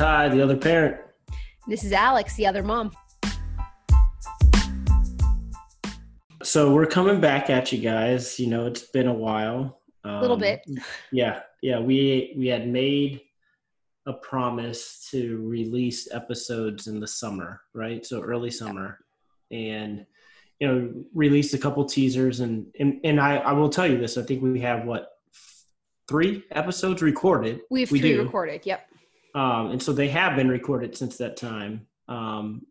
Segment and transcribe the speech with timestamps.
[0.00, 0.96] Ty, the other parent.
[1.68, 2.90] This is Alex, the other mom.
[6.42, 8.40] So we're coming back at you guys.
[8.40, 9.82] You know, it's been a while.
[10.06, 10.66] A um, little bit.
[11.12, 11.80] Yeah, yeah.
[11.80, 13.20] We we had made
[14.06, 18.06] a promise to release episodes in the summer, right?
[18.06, 19.00] So early summer,
[19.50, 20.06] and
[20.60, 24.16] you know, released a couple teasers, and and and I I will tell you this.
[24.16, 25.10] I think we have what
[26.08, 27.60] three episodes recorded.
[27.70, 28.22] We have we three do.
[28.22, 28.64] recorded.
[28.64, 28.86] Yep.
[29.34, 31.86] Um, and so they have been recorded since that time.
[32.08, 32.66] Um,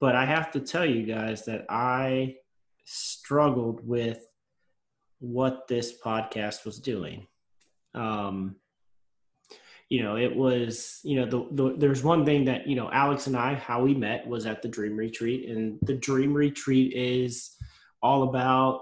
[0.00, 2.36] but I have to tell you guys that I
[2.84, 4.26] struggled with
[5.20, 7.26] what this podcast was doing.
[7.94, 8.56] Um,
[9.88, 13.26] you know, it was, you know, the, the, there's one thing that, you know, Alex
[13.26, 15.48] and I, how we met was at the Dream Retreat.
[15.50, 17.50] And the Dream Retreat is
[18.02, 18.80] all about,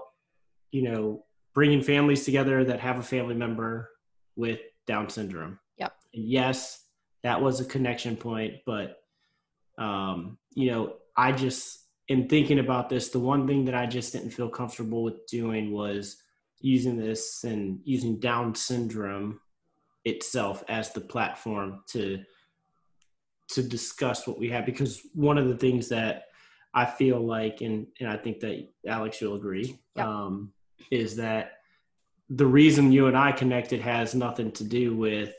[0.71, 3.89] you know, bringing families together that have a family member
[4.35, 5.59] with Down syndrome.
[5.77, 5.93] Yep.
[6.13, 6.80] And yes,
[7.23, 8.97] that was a connection point, but,
[9.77, 14.13] um, you know, I just, in thinking about this, the one thing that I just
[14.13, 16.17] didn't feel comfortable with doing was
[16.59, 19.39] using this and using Down syndrome
[20.05, 22.23] itself as the platform to
[23.49, 26.27] to discuss what we have because one of the things that
[26.73, 30.53] I feel like and and I think that Alex you'll agree um,
[30.89, 31.53] is that
[32.29, 35.35] the reason you and I connected has nothing to do with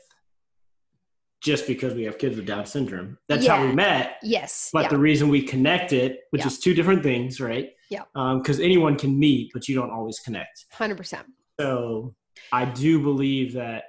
[1.43, 3.17] just because we have kids with Down syndrome.
[3.27, 3.57] That's yeah.
[3.57, 4.15] how we met.
[4.23, 4.69] Yes.
[4.71, 4.89] But yeah.
[4.89, 6.47] the reason we connected, which yeah.
[6.47, 7.71] is two different things, right?
[7.89, 8.03] Yeah.
[8.13, 10.65] Because um, anyone can meet, but you don't always connect.
[10.73, 11.23] 100%.
[11.59, 12.15] So
[12.53, 13.83] I do believe that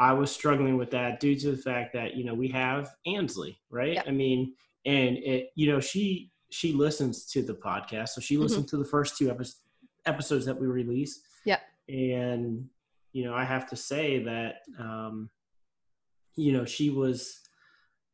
[0.00, 3.56] I was struggling with that due to the fact that, you know, we have Ansley,
[3.70, 4.02] right?
[4.04, 8.10] I mean, and it, you know, she, she listens to the podcast.
[8.10, 8.42] So she mm-hmm.
[8.42, 8.76] listened mm-hmm.
[8.78, 9.44] to the first two epi-
[10.06, 11.20] episodes that we released.
[11.44, 11.60] Yeah.
[11.88, 12.68] And,
[13.12, 15.30] you know, I have to say that, um,
[16.36, 17.40] you know, she was,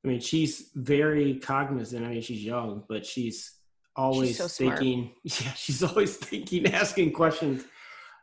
[0.05, 2.05] I mean, she's very cognizant.
[2.05, 3.52] I mean, she's young, but she's
[3.96, 7.64] always she's so thinking, yeah, she's always thinking, asking questions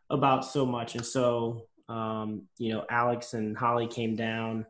[0.09, 0.96] about so much.
[0.96, 4.66] And so, um, you know, Alex and Holly came down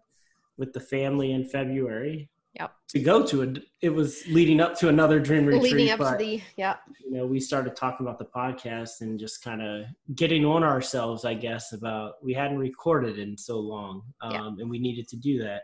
[0.58, 2.30] with the family in February.
[2.60, 2.72] Yep.
[2.90, 5.74] To go to it, it was leading up to another dream retreat.
[5.74, 6.76] Leading up but, to the, yeah.
[7.06, 11.24] You know, we started talking about the podcast and just kind of getting on ourselves,
[11.24, 14.48] I guess, about we hadn't recorded in so long, um, yeah.
[14.62, 15.62] and we needed to do that.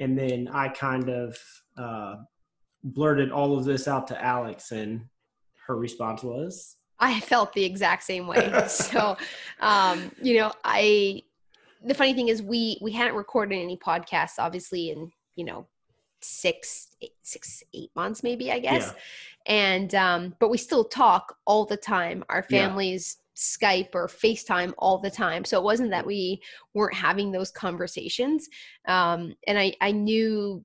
[0.00, 1.38] And then I kind of
[1.78, 2.16] uh,
[2.82, 5.02] blurted all of this out to Alex, and
[5.66, 8.64] her response was, I felt the exact same way.
[8.68, 9.16] so,
[9.60, 11.22] um, you know, I,
[11.84, 15.66] the funny thing is we, we hadn't recorded any podcasts, obviously, in, you know,
[16.24, 18.92] six, eight, six, eight months, maybe, I guess.
[19.46, 19.54] Yeah.
[19.54, 22.24] And, um, but we still talk all the time.
[22.28, 23.20] Our families, yeah.
[23.36, 25.44] Skype or FaceTime all the time.
[25.44, 26.40] So it wasn't that we
[26.72, 28.48] weren't having those conversations.
[28.86, 30.64] Um, and I, I knew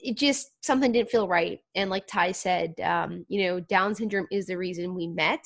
[0.00, 4.26] it just something didn't feel right and like ty said um, you know down syndrome
[4.30, 5.44] is the reason we met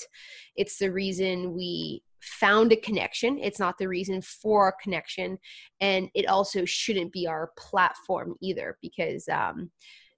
[0.55, 3.39] it's the reason we found a connection.
[3.39, 5.39] It's not the reason for a connection
[5.81, 9.71] and it also shouldn't be our platform either because um,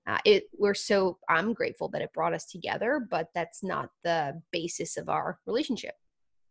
[0.07, 4.39] uh, it we're so i'm grateful that it brought us together but that's not the
[4.53, 5.95] basis of our relationship.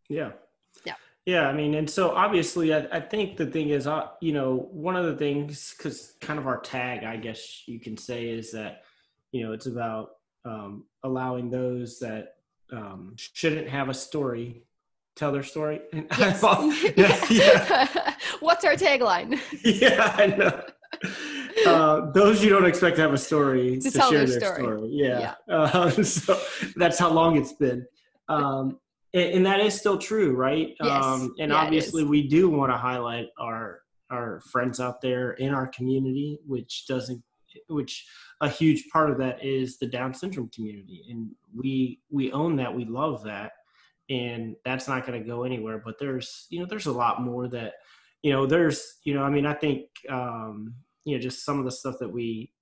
[0.08, 0.32] Yeah.
[0.84, 0.94] Yeah.
[1.26, 4.68] Yeah, I mean, and so obviously, I, I think the thing is, uh, you know,
[4.70, 8.52] one of the things, because kind of our tag, I guess you can say, is
[8.52, 8.82] that,
[9.32, 10.10] you know, it's about
[10.44, 12.34] um, allowing those that
[12.70, 14.64] um, shouldn't have a story
[15.16, 15.80] tell their story.
[16.18, 16.42] Yes.
[16.96, 18.14] yeah, yeah.
[18.40, 19.40] What's our tagline?
[19.64, 20.62] yeah, I know.
[21.66, 24.62] Uh, those you don't expect to have a story to, to share their, story.
[24.62, 24.88] story.
[24.90, 25.34] Yeah.
[25.48, 25.54] yeah.
[25.54, 26.40] Uh, so
[26.76, 27.86] that's how long it's been.
[28.28, 28.78] Um,
[29.12, 30.74] and, that is still true, right?
[30.82, 31.04] Yes.
[31.04, 35.54] Um, and yeah, obviously, we do want to highlight our our friends out there in
[35.54, 37.22] our community, which doesn't,
[37.68, 38.06] which
[38.40, 42.74] a huge part of that is the Down syndrome community, and we we own that,
[42.74, 43.52] we love that,
[44.10, 45.82] and that's not going to go anywhere.
[45.84, 47.74] But there's you know there's a lot more that
[48.22, 50.74] you know there's you know I mean I think um,
[51.04, 52.52] you know just some of the stuff that we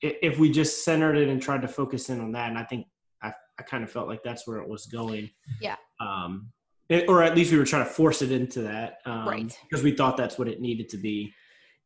[0.00, 2.86] if we just centered it and tried to focus in on that, and I think
[3.22, 5.30] I, I kind of felt like that's where it was going.
[5.60, 6.50] Yeah um,
[6.88, 9.58] it, or at least we were trying to force it into that, um, right?
[9.68, 11.32] Because we thought that's what it needed to be.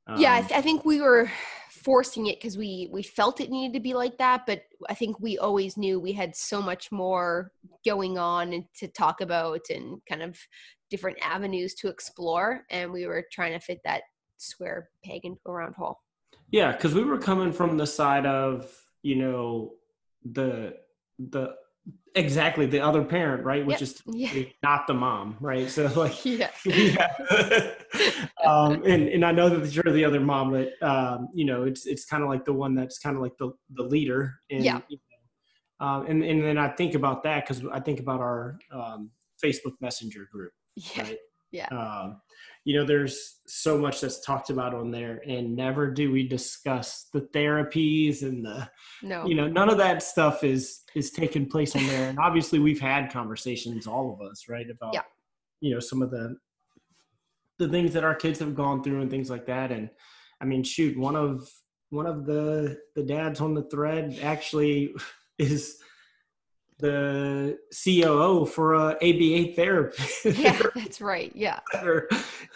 [0.06, 1.30] Um, yeah, I, th- I, think we were
[1.72, 5.18] forcing it because we we felt it needed to be like that, but I think
[5.20, 7.50] we always knew we had so much more
[7.84, 10.38] going on and to talk about and kind of
[10.90, 14.02] different avenues to explore, and we were trying to fit that
[14.36, 15.98] square peg into a round hole.
[16.50, 18.70] Yeah, because we were coming from the side of
[19.02, 19.72] you know
[20.24, 20.74] the
[21.18, 21.54] the
[22.14, 23.64] exactly the other parent, right?
[23.64, 23.82] Which Yep.
[23.82, 24.42] is Yeah.
[24.62, 25.68] not the mom, right?
[25.70, 26.50] So like Yeah.
[26.66, 27.74] yeah.
[28.44, 31.86] um, and and I know that you're the other mom, but um, you know, it's
[31.86, 34.34] it's kind of like the one that's kind of like the the leader.
[34.50, 34.80] And, Yeah.
[34.88, 34.98] you
[35.80, 39.10] know, um, and and then I think about that because I think about our um,
[39.42, 41.02] Facebook Messenger group, Yeah.
[41.02, 41.18] right?
[41.52, 41.68] Yeah.
[41.68, 42.20] Um,
[42.64, 47.08] you know, there's so much that's talked about on there, and never do we discuss
[47.12, 48.68] the therapies and the
[49.02, 49.26] No.
[49.26, 52.80] you know none of that stuff is is taking place on there and obviously we've
[52.80, 55.02] had conversations all of us right about Yeah.
[55.60, 56.36] you know some of the
[57.58, 59.90] the things that our kids have gone through and things like that and
[60.40, 61.48] i mean shoot one of
[61.90, 64.94] one of the the dads on the thread actually
[65.38, 65.78] is
[66.82, 70.02] the COO for a ABA therapy.
[70.24, 71.32] yeah, that's right.
[71.34, 71.60] Yeah.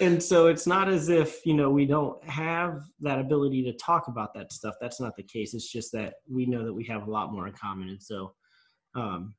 [0.01, 4.09] and so it's not as if, you know, we don't have that ability to talk
[4.09, 4.75] about that stuff.
[4.81, 5.55] That's not the case.
[5.55, 7.89] It's just that we know that we have a lot more in common.
[7.89, 8.35] And so
[8.97, 9.35] um,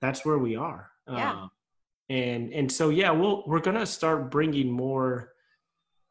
[0.00, 0.90] that's where we are.
[1.08, 1.32] Yeah.
[1.32, 1.46] Uh,
[2.10, 5.30] and, and so, yeah, we'll, we're going to start bringing more,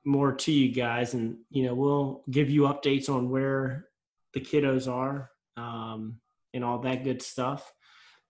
[0.05, 3.89] more to you guys and, you know, we'll give you updates on where
[4.33, 6.21] the kiddos are um,
[6.53, 7.73] and all that good stuff.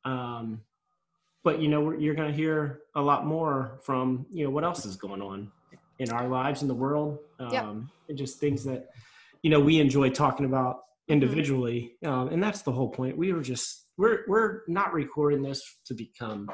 [0.08, 0.62] Um,
[1.44, 4.86] but you know you're going to hear a lot more from you know what else
[4.86, 5.52] is going on
[6.00, 7.20] in our lives in the world.
[7.40, 7.66] Um, Yep.
[8.10, 8.82] and just things that
[9.44, 10.76] you know we enjoy talking about
[11.08, 11.80] individually.
[12.06, 13.18] Um, and that's the whole point.
[13.18, 16.50] We were just we're we're not recording this to become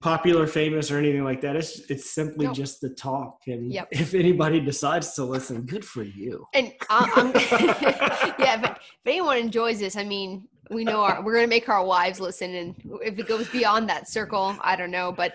[0.00, 1.56] popular famous or anything like that.
[1.56, 2.52] It's it's simply No.
[2.52, 3.38] just the talk.
[3.46, 3.88] And Yep.
[3.90, 6.46] if anybody decides to listen good for you.
[6.54, 7.28] And I- I'm,
[8.38, 11.68] yeah, but if anyone enjoys this, I mean, we know our, we're going to make
[11.68, 12.54] our wives listen.
[12.54, 15.12] And if it goes beyond that circle, I don't know.
[15.12, 15.34] But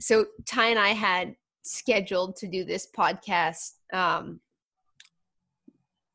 [0.00, 3.72] so Ty and I had scheduled to do this podcast.
[3.92, 4.40] Um,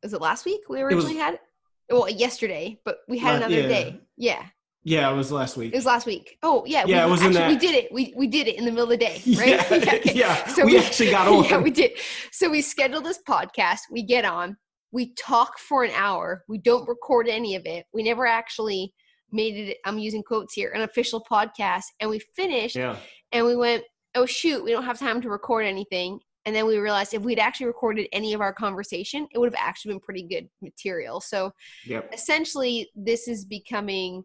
[0.04, 1.42] was it last week we was- originally had it?
[1.90, 3.68] Well, yesterday, but we had another yeah.
[3.68, 4.00] day.
[4.18, 4.44] Yeah,
[4.84, 6.40] yeah it was last week it was last week.
[6.42, 6.84] Oh, yeah.
[6.88, 7.92] Yeah, we, it was in actually, we did it.
[7.92, 9.48] We, we did it in the middle of the day, right?
[9.70, 10.02] yeah, okay.
[10.16, 10.48] yeah.
[10.48, 11.92] So we, we- actually got on yeah, we did.
[12.32, 13.82] So we scheduled this podcast.
[13.92, 14.58] We get on.
[14.96, 16.46] We talk for an hour.
[16.48, 17.86] We don't record any of it.
[17.94, 18.94] We never actually
[19.30, 19.78] made it.
[19.84, 20.72] I'm using quotes here.
[20.72, 22.78] An official podcast, and we finished.
[22.78, 22.96] yeah
[23.34, 23.84] And we went,
[24.16, 26.20] oh shoot, we don't have time to record anything.
[26.46, 29.62] And then we realized if we'd actually recorded any of our conversation, it would have
[29.62, 31.20] actually been pretty good material.
[31.20, 31.52] So
[31.86, 34.24] yep essentially, this is becoming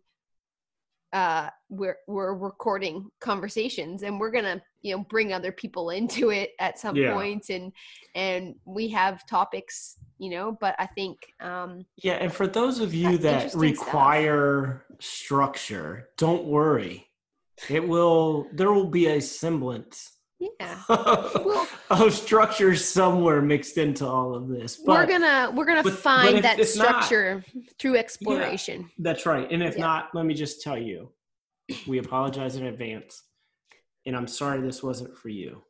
[1.12, 6.50] uh we're we're recording conversations and we're gonna you know bring other people into it
[6.60, 7.12] at some Yeah.
[7.12, 7.72] point and
[8.14, 12.94] and we have topics you know but i think um Yeah, and for those of
[12.94, 13.86] you that interesting stuff.
[13.88, 17.06] require structure, don't worry.
[17.68, 20.80] It will there will be a semblance yeah
[21.90, 24.80] of structure somewhere mixed into all of this.
[24.84, 27.44] we're gonna we're gonna but- but find if that it's not- structure
[27.78, 29.50] through exploration that's right.
[29.50, 29.80] And if Yeah.
[29.82, 31.10] not, let me just tell you,
[31.86, 33.22] we apologize in advance.
[34.06, 35.62] And I'm sorry this wasn't for you.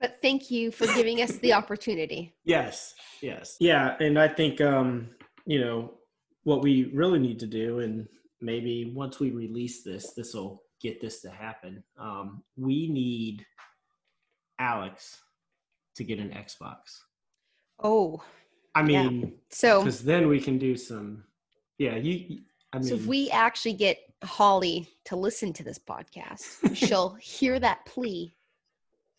[0.00, 3.56] but thank you for giving us the opportunity Yes, yes.
[3.60, 5.10] Yeah, and I think um,
[5.46, 5.94] you know,
[6.44, 8.08] what we really need to do and
[8.40, 11.84] maybe once we release this, this will get this to happen.
[11.98, 13.44] Um, we need
[14.60, 15.18] Alex
[15.96, 17.00] to get an Xbox.
[17.82, 18.22] oh
[18.74, 19.08] I Yeah.
[19.08, 21.24] mean, so because then we can do some.
[21.78, 22.42] Yeah, you.
[22.72, 27.58] I mean, so if we actually get holly to listen to this podcast she'll hear
[27.58, 28.36] that plea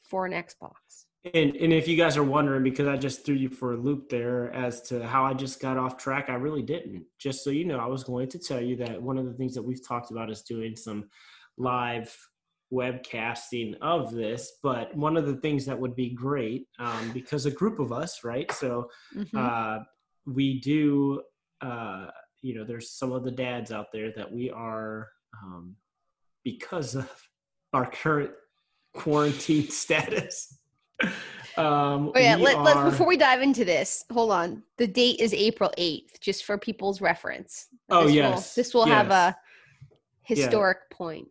[0.04, 3.50] for an xbox And and if you guys are wondering, because I just threw you
[3.50, 7.04] for a loop there as to how I just got off track, I really didn't.
[7.20, 9.54] Just so you know, I was going to tell you that one of the things
[9.56, 11.10] that we've talked about is doing some
[11.58, 12.16] live
[12.72, 14.54] webcasting of this.
[14.64, 18.24] But one of the things that would be great, um, because a group of us,
[18.24, 18.52] right?
[18.52, 19.38] So Mhm.
[19.38, 19.84] uh,
[20.26, 21.22] we do,
[21.62, 22.08] uh,
[22.42, 25.10] you know, there's some of the dads out there that we are,
[25.44, 25.76] um,
[26.44, 27.10] because of
[27.74, 28.32] our current
[28.94, 30.58] quarantine status.
[31.58, 34.64] Um, Oh yeah, let, let's are- before we dive into this, hold on.
[34.78, 37.68] The date is April 8th, just for people's reference.
[37.90, 39.36] Oh, this yes, Will, this will have a
[40.24, 41.28] historic point.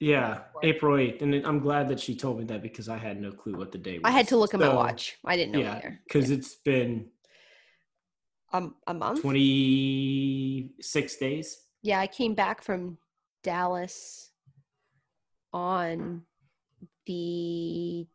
[0.00, 1.22] Yeah, April 8th.
[1.22, 3.78] And I'm glad that she told me that because I had no clue what the
[3.78, 4.02] day was.
[4.04, 5.16] I had to look at my watch.
[5.24, 6.00] I didn't know Yeah, either.
[6.06, 7.10] because it's been
[8.52, 9.20] Um, a month.
[9.22, 11.58] 26 days.
[11.82, 12.98] Yeah, I came back from
[13.42, 14.30] Dallas
[15.52, 16.22] on
[17.06, 18.06] the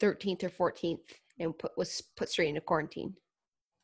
[0.00, 1.00] 13th or 14th
[1.38, 3.16] and put was put straight into quarantine.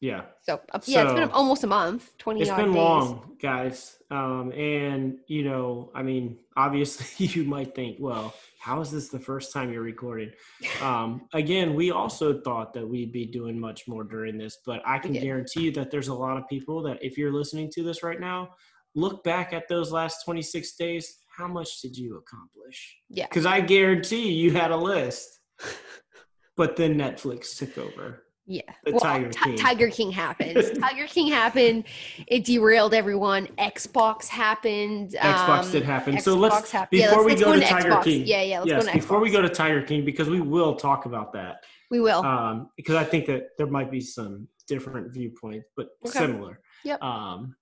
[0.00, 0.22] Yeah.
[0.42, 2.16] So uh, yeah, it's been almost a month.
[2.18, 2.74] 20 It's been days.
[2.74, 3.98] long, guys.
[4.10, 9.18] Um, and, you know, I mean, obviously you might think, well, how is this the
[9.18, 10.32] first time you're recording?
[10.80, 14.98] Um, again, we also thought that we'd be doing much more during this, but I
[14.98, 18.02] can guarantee you that there's a lot of people that if you're listening to this
[18.02, 18.50] right now,
[18.94, 21.18] look back at those last 26 days.
[21.36, 22.96] How much did you accomplish?
[23.10, 23.26] Yeah.
[23.28, 25.40] Because I guarantee you had a list.
[26.56, 28.24] but then Netflix took over.
[28.50, 28.62] Yeah.
[28.84, 29.56] The Well, Tiger Ti- King.
[29.56, 30.72] Tiger King happened.
[30.80, 31.84] Tiger King happened.
[32.26, 33.46] It derailed everyone.
[33.58, 35.10] Xbox happened.
[35.12, 36.16] Xbox um, did happen.
[36.16, 36.98] Xbox so let's happened.
[37.00, 38.04] Yeah, before let's- we let's go, to into Tiger Xbox.
[38.04, 38.26] King.
[38.26, 38.58] Yeah, yeah.
[38.58, 41.32] Let's yes, go to before we go to Tiger King, because we will talk about
[41.34, 41.62] that.
[41.92, 42.24] we will.
[42.24, 46.18] Um, because I think that there might be some different viewpoints, but Okay.
[46.18, 46.60] similar.
[46.84, 47.00] Yep.
[47.02, 47.54] Um,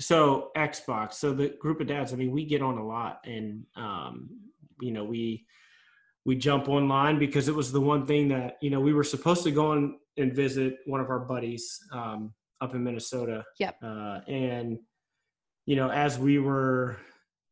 [0.00, 1.14] so Xbox.
[1.14, 2.12] So the group of dads.
[2.12, 4.30] I mean, we get on a lot, and um,
[4.80, 5.46] you know, we
[6.24, 9.44] we jump online because it was the one thing that you know we were supposed
[9.44, 13.44] to go on and visit one of our buddies um, up in Minnesota.
[13.58, 13.76] Yep.
[13.82, 14.78] Uh, and
[15.66, 16.96] you know, as we were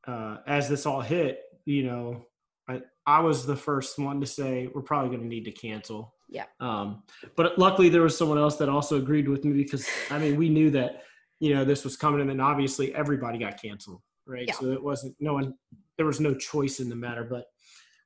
[0.06, 2.24] uh, as this all hit, you know,
[2.68, 6.14] I I was the first one to say we're probably going to need to cancel.
[6.28, 6.44] Yeah.
[6.60, 7.02] Um,
[7.36, 10.48] but luckily there was someone else that also agreed with me because I mean we
[10.48, 11.02] knew that
[11.42, 14.54] you know this was coming and then obviously everybody got canceled right Yeah.
[14.54, 15.54] so it wasn't no one
[15.96, 17.46] there was no choice in the matter but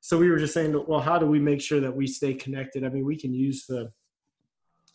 [0.00, 2.82] so we were just saying well how do we make sure that we stay connected
[2.82, 3.92] i mean we can use the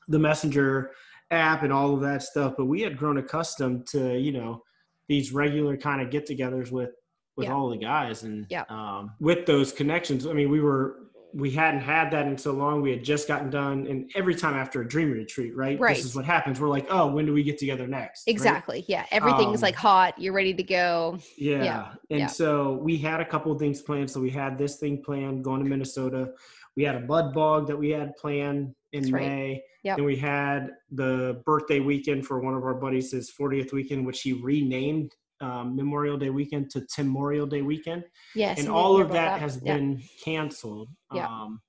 [0.08, 0.92] the messenger
[1.32, 4.62] app and all of that stuff but we had grown accustomed to you know
[5.08, 6.90] these regular kind of get-togethers with
[7.38, 7.54] with Yeah.
[7.54, 8.64] all the guys and Yeah.
[8.70, 10.98] um, with those connections i mean we were
[11.34, 14.54] we hadn't had that in so long we had just gotten done and every time
[14.54, 15.96] after a dream retreat right Right.
[15.96, 18.34] this is what happens we're like oh when do we get together next right?
[18.34, 18.84] exactly.
[18.90, 19.06] Yeah.
[19.12, 20.20] Everything's Um, like hot.
[20.20, 21.18] You're ready to go.
[21.38, 21.64] Yeah.
[21.64, 22.28] Yeah, And yeah.
[22.28, 24.12] so we had a couple of things planned.
[24.12, 26.34] So we had this thing planned going to Minnesota.
[26.76, 29.28] We had a mud bog that we had planned in That's right.
[29.28, 29.64] May.
[29.84, 29.98] Yep.
[29.98, 34.22] And we had the birthday weekend for one of our buddies, his 40th weekend, which
[34.22, 38.04] he renamed um, Memorial Day weekend to Memorial Day weekend.
[38.36, 38.60] Yes.
[38.60, 39.76] and all of about that has Yeah.
[39.76, 40.90] been canceled.
[41.14, 41.28] Yeah.
[41.28, 41.62] Um,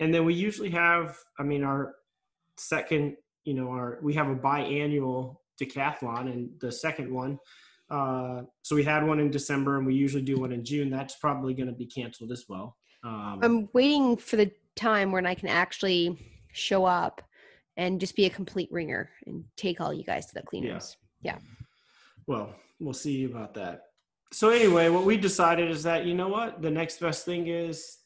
[0.00, 1.94] and then we usually have, I mean, our
[2.58, 7.38] second, you know, our we have a biannual decathlon, and the second one.
[7.88, 10.90] Uh, so we had one in December, and we usually do one in June.
[10.90, 12.76] That's probably going to be canceled as well.
[13.04, 16.18] Um, I'm waiting for the time when I can actually
[16.56, 17.22] show up
[17.76, 20.96] and just be a complete ringer and take all you guys to the cleaners.
[21.20, 21.32] Yeah.
[21.34, 21.38] yeah.
[22.26, 23.82] Well, we'll see about that.
[24.32, 27.98] So anyway, what we decided is that you know what, the next best thing is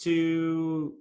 [0.00, 0.94] to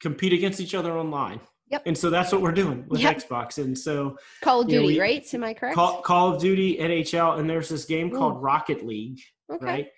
[0.00, 1.40] compete against each other online.
[1.70, 1.82] Yep.
[1.86, 3.18] And so that's what we're doing with Yep.
[3.18, 3.58] Xbox.
[3.62, 5.34] And so Call of You know, Duty, we- right?
[5.34, 5.76] Am I correct?
[5.76, 8.18] Call, Call of Duty, NHL, and there's this game Ooh.
[8.18, 9.64] called Rocket League, okay.
[9.64, 9.88] right?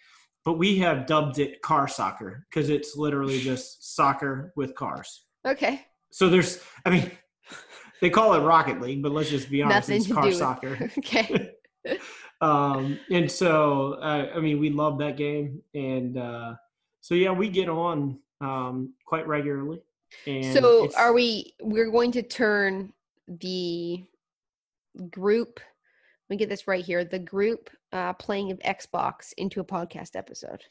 [0.44, 5.25] But we have dubbed it car soccer because it's literally just soccer with cars.
[5.47, 5.80] Okay.
[6.12, 7.11] So there's, I mean,
[8.00, 10.90] they call it Rocket League, but let's just be honest, Nothing it's car soccer.
[10.99, 11.52] Okay.
[12.40, 16.54] um, and so, uh, I mean, we love that game, and uh,
[17.00, 19.83] so yeah, we get on um, quite regularly.
[20.26, 22.92] And so are we we're going to turn
[23.26, 24.04] the
[25.11, 29.64] group let me get this right here the group uh playing of xbox into a
[29.64, 30.62] podcast episode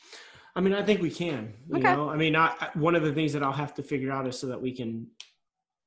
[0.56, 1.54] I mean, I think we can.
[1.70, 1.94] You Okay.
[1.94, 4.38] know, I mean, I- one of the things that I'll have to figure out is
[4.38, 5.08] so that we can,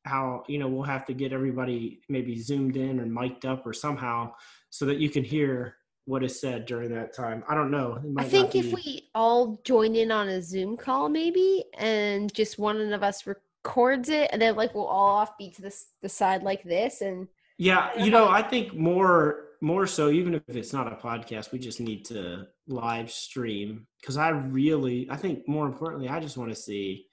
[0.04, 3.72] how you know, we'll have to get everybody maybe zoomed in or mic'd up or
[3.72, 4.32] somehow,
[4.70, 7.42] so that you can hear what is said during that time.
[7.48, 7.98] I don't know.
[8.04, 12.58] It i think if we all join in on a zoom call maybe and just
[12.58, 16.08] one of us records it and then like we'll all off be to this the
[16.10, 17.26] side like this and
[17.58, 21.58] yeah, you know, I think more more so, even if it's not a podcast, we
[21.58, 26.50] just need to live stream because I really, I think more importantly, I just want
[26.50, 27.06] to see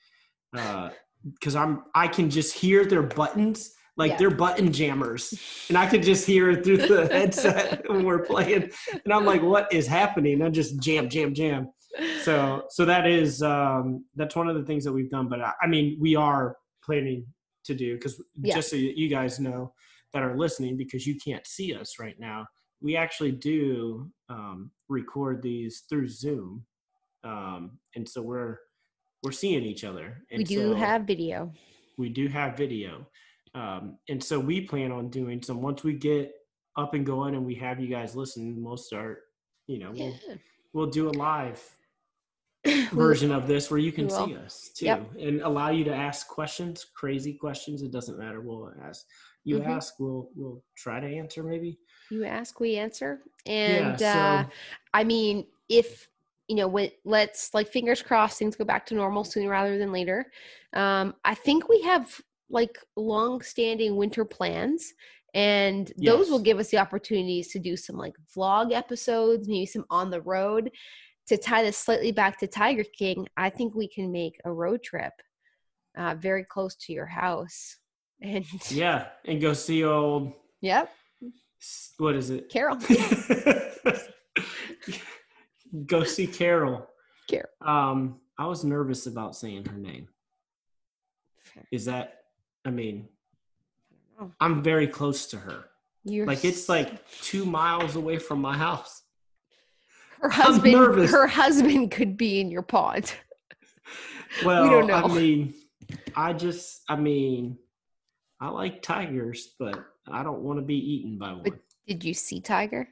[0.58, 0.90] uh,
[1.24, 4.18] because I'm I can just hear their buttons like Yeah.
[4.18, 5.34] they're button jammers.
[5.70, 8.72] And I could just hear it through the headset when we're playing.
[9.04, 10.42] And I'm like what is happening?
[10.42, 11.70] I just jam jam jam.
[12.24, 15.28] So so that is um that's one of the things that we've done.
[15.30, 17.26] But I, I mean we are planning
[17.66, 18.56] to do because Yeah.
[18.56, 19.74] just so you you guys know
[20.14, 22.46] that are listening because you can't see us right now
[22.84, 26.66] we actually do um, record these through zoom.
[27.24, 28.58] Um, and so we're
[29.24, 30.24] we're seeing each other.
[30.32, 31.52] And we do so have video.
[31.98, 33.06] we do have video.
[33.54, 36.34] Um, and so we plan on doing some once we get
[36.78, 39.24] up and going and we have you guys listen we'll start
[39.68, 40.36] you know we'll, yeah.
[40.72, 41.62] we'll do a live
[42.94, 45.12] version of this where you can see us too Yep.
[45.20, 47.82] and allow you to ask questions crazy questions.
[47.82, 48.40] It doesn't matter.
[48.40, 49.06] We'll ask
[49.44, 49.68] you Mhm.
[49.68, 51.78] ask we'll we'll try to answer maybe.
[52.10, 53.20] You ask we answer.
[53.46, 54.50] And yeah uh
[54.94, 56.08] i mean if
[56.52, 59.94] you know when let's like fingers crossed things go back to normal sooner rather than
[59.94, 60.30] later.
[60.74, 64.94] Um i think we have like long standing winter plans
[65.34, 69.86] and those will give us the opportunities to do some like vlog episodes maybe some
[69.90, 70.70] on the road.
[71.28, 74.84] To tie this slightly back to tiger king i think we can make a road
[74.84, 75.14] trip
[75.98, 77.78] uh, very close to your house
[78.22, 80.92] and yeah and go see old yep.
[82.00, 82.50] What is it?
[82.50, 82.78] Carol
[85.86, 86.88] go see Carol.
[87.30, 87.48] Carol.
[87.62, 90.08] Um, I was nervous about saying her name.
[91.72, 92.20] Is that?
[92.66, 93.08] I mean.
[94.40, 95.66] I'm very close to her.
[96.04, 99.02] You're Like it's like two miles away from my house.
[100.20, 100.74] her husband.
[100.74, 101.12] nervous.
[101.12, 103.10] Her husband could be in your pod.
[104.46, 104.94] Well, don't know.
[104.94, 105.54] I mean,
[106.16, 107.58] I just, I mean,
[108.40, 109.78] I like tigers, but
[110.10, 111.42] I don't want to be eaten by one.
[111.44, 112.88] But- Did you see Tiger?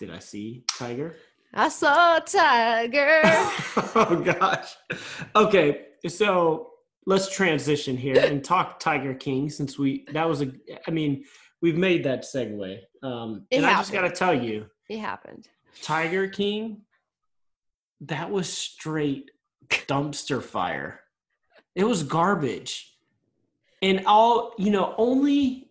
[0.00, 1.14] Did I see tiger?
[1.52, 3.20] I saw Tiger.
[3.94, 4.74] oh gosh.
[5.36, 6.70] Okay, so
[7.04, 10.52] let's transition here and talk Tiger King since we that was a.
[10.88, 11.24] I mean,
[11.60, 12.78] we've made that segue.
[13.02, 15.48] Um, and I just got to tell you, it happened.
[15.82, 16.80] Tiger King,
[18.00, 19.30] that was straight
[19.68, 21.00] dumpster fire.
[21.74, 22.96] It was garbage.
[23.82, 25.70] And all, you know, only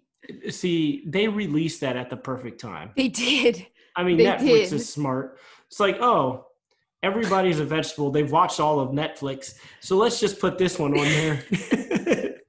[0.50, 2.92] see, they released that at the perfect time.
[2.96, 3.66] They did.
[4.00, 4.74] I mean, They Netflix did.
[4.74, 5.38] is smart.
[5.68, 6.46] It's like, oh,
[7.04, 8.12] everybody's a vegetable.
[8.12, 9.56] They've watched all of Netflix.
[9.82, 11.44] So let's just put this one on there.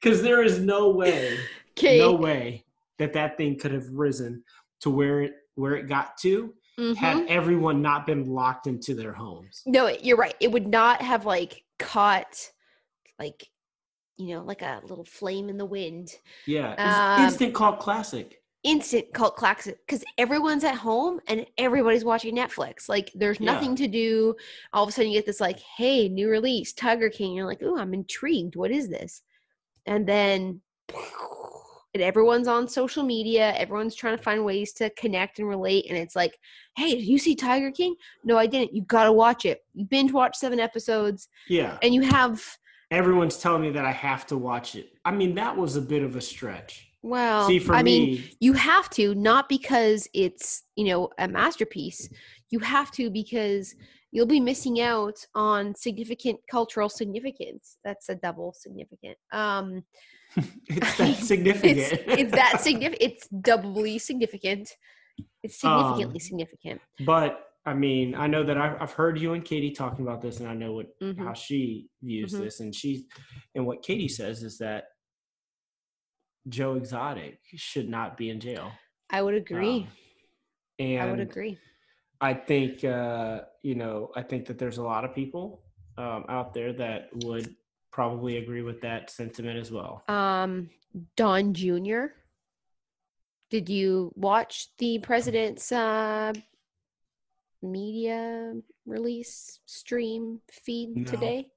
[0.00, 1.36] Because there is no way,
[1.82, 2.64] no way
[2.98, 4.44] that that thing could have risen
[4.82, 6.52] to where it where it got to
[6.96, 7.26] had Mhm.
[7.28, 9.62] everyone not been locked into their homes.
[9.66, 10.34] No, you're right.
[10.38, 12.36] It would not have like caught,
[13.18, 13.48] like,
[14.18, 16.10] you know, like a little flame in the wind.
[16.46, 16.74] Yeah,
[17.18, 18.42] Um, instant cult classic.
[18.66, 22.88] Instant cult classic because everyone's at home and everybody's watching Netflix.
[22.88, 23.52] Like, there's Yeah.
[23.52, 24.34] nothing to do.
[24.72, 27.62] All of a sudden, you get this like, "Hey, new release, Tiger King." You're like,
[27.62, 28.56] "Ooh, I'm intrigued.
[28.56, 29.22] What is this?"
[29.86, 30.62] And then,
[31.94, 33.54] and everyone's on social media.
[33.56, 35.86] Everyone's trying to find ways to connect and relate.
[35.88, 36.36] And it's like,
[36.76, 37.94] "Hey, did you see Tiger King?"
[38.24, 38.74] No, I didn't.
[38.74, 39.64] You gotta watch it.
[39.74, 42.44] You binge watch seven episodes, Yeah, and you have
[42.90, 44.92] everyone's telling me that I have to watch it.
[45.04, 46.88] I mean, that was a bit of a stretch.
[47.06, 47.46] Well.
[47.46, 52.08] See, I me, mean, you have to not because it's you know a masterpiece
[52.50, 53.74] you have to because
[54.12, 59.82] you'll be missing out on significant cultural significance that's a double significant um
[60.68, 61.78] it's that significant.
[61.78, 64.70] it's it's that significant it's doubly significant
[65.42, 69.44] it's significantly Um, significant But I mean, I know that I've, I've heard you and
[69.44, 71.18] Katie talking about this, and I know what Mhm.
[71.18, 72.38] how she views Mhm.
[72.44, 73.06] this, and she
[73.56, 74.84] and what Katie says is that
[76.48, 78.70] Joe Exotic should not be in jail.
[79.10, 79.88] i would agree Um,
[80.78, 81.58] and i would agree
[82.18, 85.60] I think uh, you know, I think that there's a lot of people
[85.98, 87.54] um, out there that would
[87.92, 90.02] probably agree with that sentiment as well.
[90.08, 90.70] um
[91.16, 92.04] don jr
[93.50, 96.32] did you watch the president's uh
[97.62, 98.54] media
[98.86, 101.04] release stream feed No.
[101.04, 101.48] today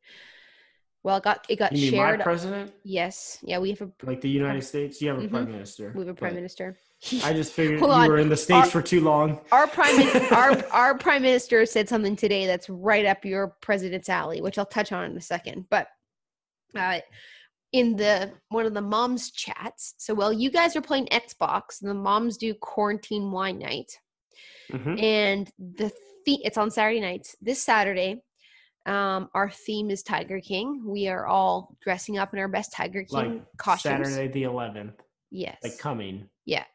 [1.04, 4.30] well it got it got You shared president, yes yeah we have a like the
[4.30, 5.02] United States?
[5.02, 5.30] You have a Mhm.
[5.32, 5.92] prime minister.
[5.96, 6.78] we have a prime minister
[7.24, 8.08] I just figured Hold you on.
[8.10, 9.40] were in the states Our- for too long.
[9.52, 9.96] our prime
[10.34, 14.66] our our prime minister said something today that's right up your president's alley, which I'll
[14.66, 15.66] touch on in a second.
[15.70, 15.88] But
[16.76, 17.00] uh,
[17.72, 21.94] in the one of the moms chats, so while you guys are playing Xbox, the
[21.94, 23.98] moms do quarantine wine night,
[24.72, 25.02] Mhm.
[25.02, 25.92] and the
[26.26, 27.36] the- it's on Saturday nights.
[27.42, 28.22] This Saturday,
[28.86, 30.84] um, our theme is Tiger King.
[30.86, 34.10] We are all dressing up in our best Tiger King Like costumes.
[34.10, 34.94] Saturday the 11th,
[35.32, 35.58] Yes.
[35.64, 36.28] like coming.
[36.46, 36.66] Yeah.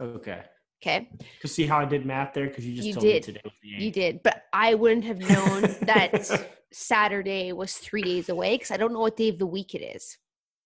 [0.00, 0.42] Okay.
[0.82, 1.08] okay.
[1.42, 3.14] To see how I did math there, because you just You told did.
[3.14, 6.30] me today was the You did, but I wouldn't have known that
[6.72, 9.82] Saturday was three days away because I don't know what day of the week it
[9.82, 10.16] is.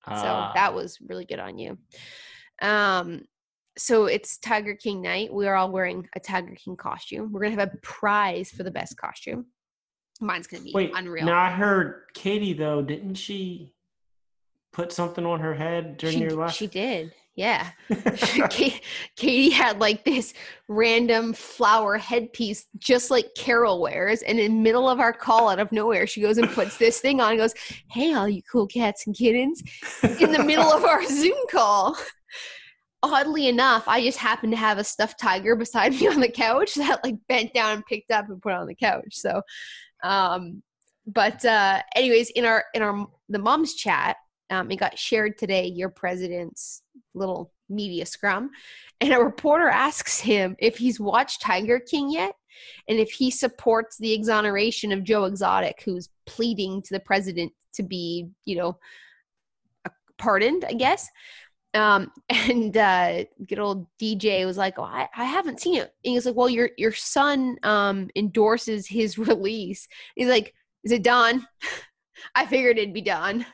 [0.06, 1.76] So Ah, that was really good on you.
[2.62, 3.22] Um,
[3.76, 5.32] so it's Tiger King night.
[5.34, 7.32] We are all wearing a Tiger King costume.
[7.32, 9.46] We're gonna have a prize for the best costume.
[10.20, 10.92] Mine's gonna be wait.
[10.94, 11.26] unreal.
[11.26, 13.72] Now I heard Katie though, didn't she
[14.72, 16.56] put something on her head during she, your last?
[16.56, 17.70] she did, yeah.
[17.88, 18.80] Ka-
[19.14, 20.34] Katie had like this
[20.68, 24.22] random flower headpiece, just like Carol wears.
[24.22, 27.00] And in the middle of our call, out of nowhere, she goes and puts this
[27.00, 27.54] thing on and goes,
[27.90, 29.62] Hey, all you cool cats and kittens,
[30.20, 31.96] in the middle of our Zoom call.
[33.02, 36.74] Oddly enough, I just happened to have a stuffed tiger beside me on the couch
[36.74, 39.10] that like bent down and picked up and put on the couch.
[39.10, 39.42] So,
[40.02, 40.62] um,
[41.06, 44.16] but uh, anyways, in our in our the mom's chat,
[44.50, 45.66] um, it got shared today.
[45.66, 46.82] Your president's
[47.14, 48.50] little media scrum,
[49.00, 52.34] and a reporter asks him if he's watched Tiger King yet,
[52.88, 57.82] and if he supports the exoneration of Joe Exotic, who's pleading to the president to
[57.82, 58.78] be, you know,
[60.18, 60.64] pardoned.
[60.68, 61.08] I guess.
[61.76, 66.10] Um, and uh, good old DJ was like, "Oh, I, I haven't seen it." And
[66.10, 71.02] he was like, "Well, your your son um endorses his release." He's like, "Is it
[71.02, 71.46] done?"
[72.34, 73.44] I figured it'd be done.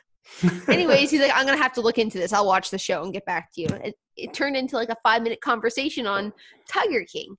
[0.69, 2.31] Anyways, he's like, I'm gonna have to look into this.
[2.31, 3.67] I'll watch the show and get back to you.
[3.67, 6.31] It, it turned into like a five minute conversation on
[6.69, 7.35] Tiger King.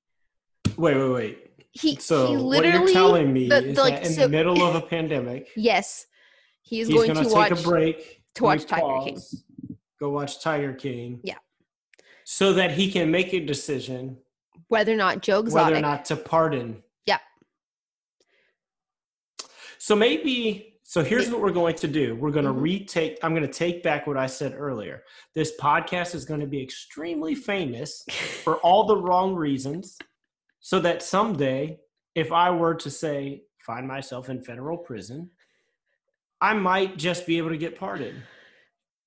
[0.77, 1.51] wait, wait, wait.
[1.73, 4.29] he So he what you're literally telling me the- is like, that in so- the
[4.29, 6.07] middle of a pandemic, yes
[6.63, 9.21] he is he's going to watch a break to watch Tiger King.
[10.05, 11.19] Go watch Tiger King.
[11.23, 11.39] Yeah.
[12.25, 14.19] So that he can make a decision
[14.69, 15.65] whether or not Joe Exotic.
[15.65, 16.83] whether or not to pardon.
[17.07, 17.17] Yeah.
[19.79, 22.17] So maybe so here's what we're going to do.
[22.17, 22.61] We're going to Mhm.
[22.61, 25.05] retake I'm going to take back what I said earlier.
[25.35, 28.05] This podcast is going to be extremely famous
[28.45, 29.97] for all the wrong reasons
[30.61, 31.81] so that someday
[32.15, 35.31] if I were to say find myself in federal prison,
[36.43, 38.23] I might just be able to get pardoned.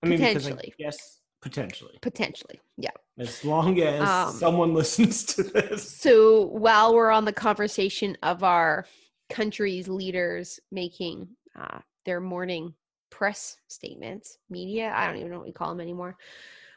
[0.04, 0.74] I mean Potentially.
[0.78, 1.98] guess potentially.
[2.02, 2.92] potentially, yeah.
[3.18, 5.90] As long as Um, someone listens to this.
[5.90, 8.86] So while we're on the conversation of our
[9.30, 11.28] country's leaders making
[11.60, 12.74] uh, their morning
[13.10, 16.16] press statements, media, I don't even know what we call them anymore.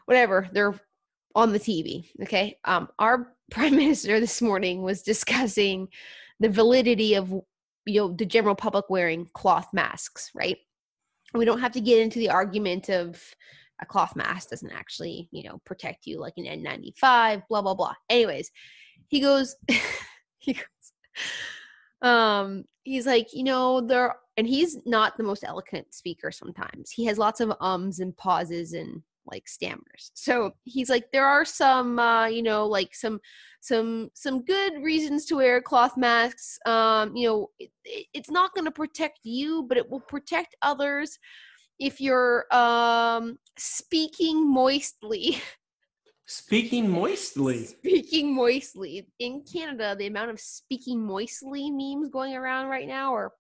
[0.07, 0.75] Whatever, they're
[1.35, 2.09] on the TV.
[2.23, 2.59] Okay.
[2.65, 5.89] Um, our prime minister this morning was discussing
[6.39, 7.31] the validity of
[7.87, 10.59] you know the general public wearing cloth masks, right?
[11.35, 13.23] We don't have to get into the argument of
[13.81, 17.95] a cloth mask doesn't actually, you know, protect you like an N95, blah blah blah.
[18.09, 18.51] Anyways,
[19.09, 19.57] he goes
[20.39, 20.65] he goes
[22.03, 26.91] um he's like, you know, there and he's not the most eloquent speaker sometimes.
[26.91, 30.11] He has lots of ums and pauses and like stammers.
[30.15, 33.21] So he's like there are some uh, you know, like some
[33.61, 36.59] some some good reasons to wear cloth masks.
[36.67, 40.57] Um, you know, it, it- it's not going to protect you, but it will protect
[40.63, 41.19] others
[41.79, 45.39] if you're um speaking moistly
[46.27, 47.65] Speaking moistly.
[47.65, 53.33] speaking moistly in canada the amount of speaking moistly memes going around right now are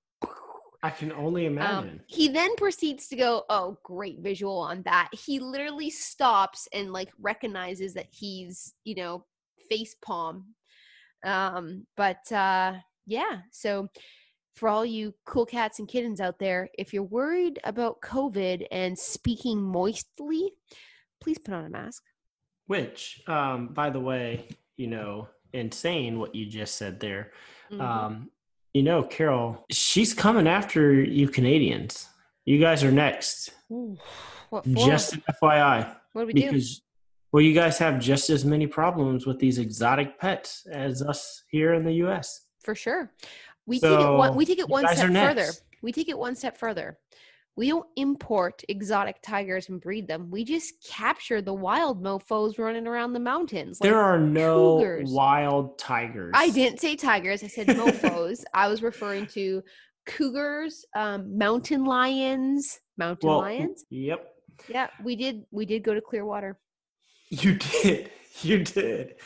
[0.82, 1.90] I can only imagine.
[1.90, 6.92] um, he then proceeds to go oh great visual on that he literally stops and
[6.92, 9.24] like recognizes that he's you know
[9.68, 10.54] face palm
[11.24, 12.72] um but uh
[13.06, 13.88] yeah so
[14.56, 18.98] for all you cool cats and kittens out there if you're worried about covid and
[18.98, 20.50] speaking moistly
[21.20, 22.02] please put on a mask
[22.66, 27.32] Which, um, by the way, you know, insane what you just said there.
[27.70, 27.80] Mhm.
[27.80, 28.30] Um,
[28.72, 32.08] you know, Carol, she's coming after you Canadians.
[32.44, 33.50] You guys are next.
[33.70, 33.96] Ooh,
[34.50, 34.86] what for?
[34.86, 35.94] Just an FYI.
[36.12, 36.82] what do we do Because
[37.32, 41.74] well, you guys have just as many problems with these exotic pets as us here
[41.74, 42.46] in the US.
[42.62, 43.12] for sure.
[43.66, 45.52] We take it one, we take it one step further.
[45.82, 46.98] We take it one step further.
[47.56, 50.30] We don't import exotic tigers and breed them.
[50.30, 53.78] We just capture the wild mofos running around the mountains.
[53.80, 55.10] there are no cougars.
[55.10, 56.32] wild tigers.
[56.34, 57.42] I didn't say tigers.
[57.42, 58.44] I said mofos.
[58.54, 59.62] I was referring to
[60.06, 63.84] cougars, um, mountain lions, mountain Well, lions.
[63.90, 64.26] Yep.
[64.68, 65.44] Yeah, we did.
[65.50, 66.58] We did go to Clearwater.
[67.30, 68.10] You did.
[68.42, 69.16] You did.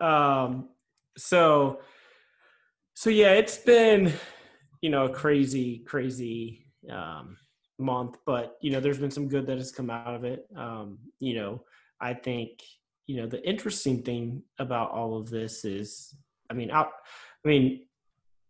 [0.00, 0.70] Um,
[1.18, 1.80] so,
[2.94, 4.14] so yeah, it's been,
[4.80, 7.36] you know, a crazy, crazy um,
[7.82, 10.46] month, but you know, there's been some good that has come out of it.
[10.56, 11.62] Um, you know,
[12.00, 12.62] I think,
[13.06, 16.14] you know, the interesting thing about all of this is,
[16.50, 16.90] I mean, out,
[17.44, 17.86] I mean,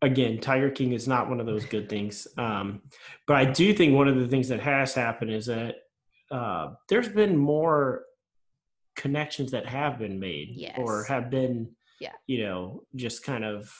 [0.02, 2.26] again, Tiger King is not one of those good things.
[2.36, 2.82] Um,
[3.26, 5.76] but I do think one of the things that has happened is that
[6.30, 8.04] uh, there's been more
[8.96, 12.12] connections that have been made or have been Yeah.
[12.26, 13.72] you know just kind of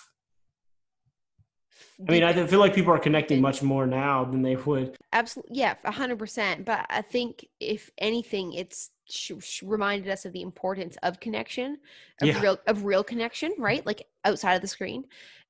[2.09, 5.59] i mean i feel like people are connecting much more now than they would Absolutely,
[5.59, 6.65] yeah, a hundred percent.
[6.65, 11.77] But I think if anything, it's sh- sh- reminded us of the importance of connection,
[12.23, 12.41] of Yeah.
[12.41, 13.85] real, of real connection, right?
[13.85, 15.05] Like outside of the screen.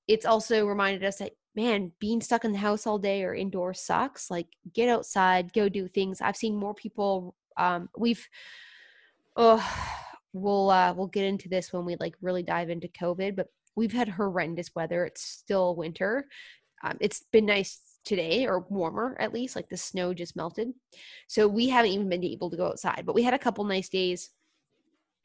[0.09, 3.81] It's also reminded us that man, being stuck in the house all day or indoors
[3.81, 4.33] sucks.
[4.33, 6.21] Like get outside, go do things.
[6.21, 7.37] I've seen more people.
[7.57, 8.29] Um, we've,
[9.37, 9.64] oh,
[10.33, 13.92] we'll uh, we'll get into this when we like really dive into COVID, but we've
[13.92, 15.04] had horrendous weather.
[15.04, 16.26] It's still winter.
[16.85, 20.72] Um, it's been nice today or warmer at least like the snow just melted
[21.28, 23.88] so we haven't even been able to go outside but we had a couple nice
[23.88, 24.30] days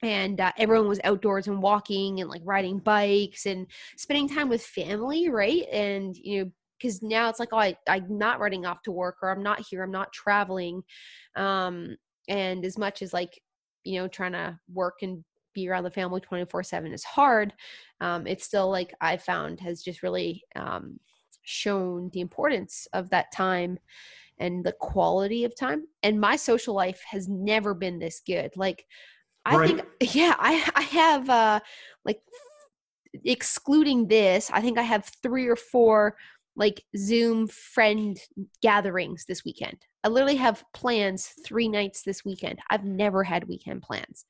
[0.03, 3.65] and uh, everyone was outdoors and walking and like riding bikes and
[3.97, 8.17] spending time with family right and you know because now it's like oh I, i'm
[8.17, 10.83] not running off to work or i'm not here i'm not traveling
[11.35, 13.41] um and as much as like
[13.83, 15.23] you know trying to work and
[15.57, 17.53] be around the family 24 7 is hard.
[18.01, 20.99] Um it's still like i found has just really um
[21.43, 23.79] shown the importance of that time
[24.39, 25.85] and the quality of time.
[26.03, 28.51] And my social life has never been this good.
[28.55, 28.85] Like
[29.45, 29.81] i think
[30.15, 31.59] yeah i i have uh
[32.03, 32.19] like
[33.23, 36.17] excluding this i think i have three or four
[36.57, 38.19] like zoom friend
[38.61, 39.77] gatherings this weekend.
[40.03, 42.59] I literally have plans three nights this weekend.
[42.69, 44.25] I've never had weekend plans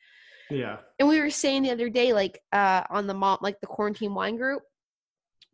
[0.49, 3.67] yeah and we were saying the other day like uh on the mom like the
[3.67, 4.63] quarantine wine group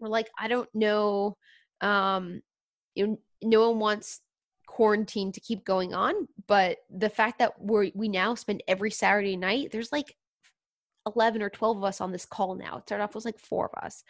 [0.04, 1.38] we're like, I don't know.
[1.82, 2.42] Um,
[2.94, 4.20] you know, no one wants
[4.68, 9.38] quarantine to keep going on, but the fact that we we now spend every Saturday
[9.38, 10.16] night, there's like
[11.06, 12.78] 11 or 12 of us on this call now.
[12.78, 14.04] It started off with like four of us.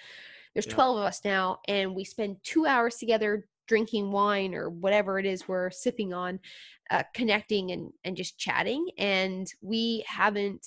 [0.53, 0.73] There's Yeah.
[0.73, 5.25] 12 of us now, and we spend two hours together drinking wine or whatever it
[5.25, 6.39] is we're sipping on,
[6.91, 8.87] uh, connecting and, and just chatting.
[8.97, 10.65] And we haven't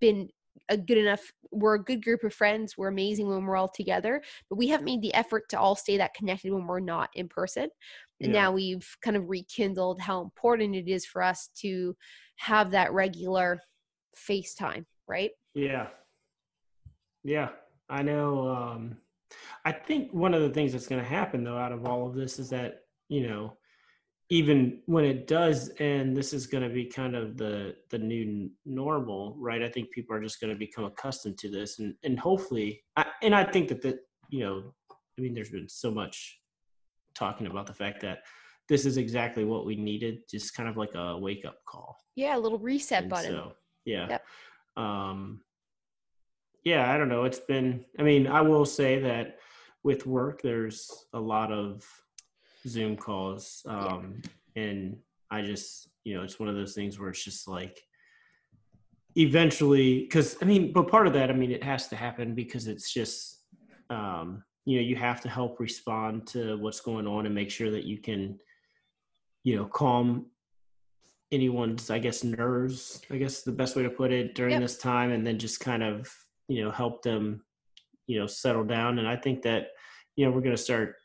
[0.00, 0.28] been
[0.68, 2.78] a good enough, we're a good group of friends.
[2.78, 5.96] We're amazing when we're all together, but we haven't made the effort to all stay
[5.96, 7.68] that connected when we're not in person.
[8.20, 8.42] And Yeah.
[8.42, 11.96] now we've kind of rekindled how important it is for us to
[12.36, 13.60] have that regular
[14.16, 15.32] FaceTime, right?
[15.54, 15.88] Yeah.
[17.24, 17.50] Yeah.
[17.88, 18.48] I know.
[18.48, 18.96] Um,
[19.64, 22.14] I think one of the things that's going to happen, though, out of all of
[22.14, 23.56] this is that, you know,
[24.30, 28.48] even when it does end, this is going to be kind of the the new
[28.64, 29.62] normal, right?
[29.62, 33.06] I think people are just going to become accustomed to this, and and hopefully, I,
[33.22, 33.98] and I think that that
[34.30, 36.40] you know, I mean, there's been so much
[37.14, 38.20] talking about the fact that
[38.68, 41.94] this is exactly what we needed, just kind of like a wake up call.
[42.16, 43.32] Yeah, a little reset And button.
[43.32, 43.52] So,
[43.84, 44.08] yeah.
[44.08, 44.24] Yep.
[44.76, 45.40] Um,
[46.64, 47.24] yeah, I don't know.
[47.24, 49.38] It's been, I mean, I will say that
[49.82, 51.84] with work, there's a lot of
[52.66, 53.62] Zoom calls.
[53.66, 54.22] Um,
[54.54, 54.98] And
[55.30, 57.80] I just, you know, it's one of those things where it's just like,
[59.16, 62.66] eventually, because I mean, but part of that, I mean, it has to happen because
[62.68, 63.40] it's just,
[63.90, 67.70] um, you know, you have to help respond to what's going on and make sure
[67.70, 68.38] that you can,
[69.42, 70.26] you know, calm
[71.32, 74.60] anyone's i guess nerves i guess the best way to put it during Yep.
[74.60, 76.14] this time and then just kind of
[76.48, 77.44] you know help them
[78.06, 78.98] you know settle down.
[78.98, 79.68] And i think that
[80.16, 80.96] you know we're going to start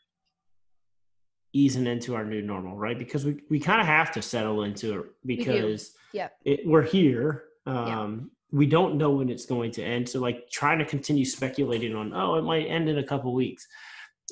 [1.54, 2.98] easing into our new normal right?
[2.98, 6.32] Because we, we kind of have to settle into it because Yep.
[6.44, 7.44] it, we're here.
[7.66, 8.00] Yeah.
[8.00, 10.08] um we don't know when it's going to end.
[10.08, 13.66] So like trying to continue speculating on oh it might end in a couple weeks.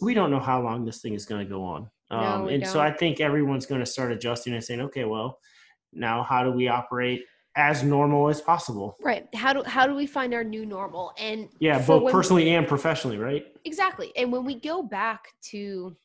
[0.03, 1.91] We don't know how long this thing is going to go on.
[2.11, 2.87] Um, we and so don't.
[2.87, 5.39] i think everyone's going to start adjusting and saying okay well
[5.93, 7.25] now how do we operate
[7.57, 9.27] as normal as possible Right.
[9.35, 11.13] How do how do we find our new normal?
[11.19, 14.13] And yeah both personally and professionally right exactly.
[14.17, 15.97] And when we go back to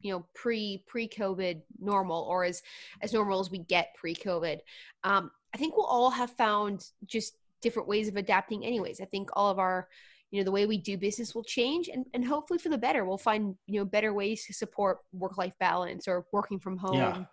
[0.00, 2.62] you know pre pre COVID normal or as
[3.02, 4.58] as normal as we get pre COVID,
[5.04, 8.64] um, I think we'll all have found just different ways of adapting.
[8.64, 9.88] Anyways, I think all of our
[10.30, 13.04] you know the way we do business will change and, and hopefully for the better
[13.04, 16.94] we'll find you know better ways to support work life balance or working from home
[16.94, 17.24] Yeah.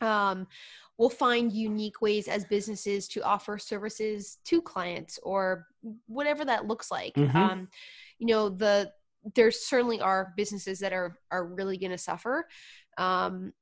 [0.00, 0.46] Um,
[0.98, 5.66] we'll find unique ways as businesses to offer services to clients or
[6.06, 7.34] whatever that looks like Mhm.
[7.36, 7.68] um,
[8.18, 8.92] you know the
[9.34, 12.46] there certainly are businesses that are are really going to suffer
[12.98, 13.52] um,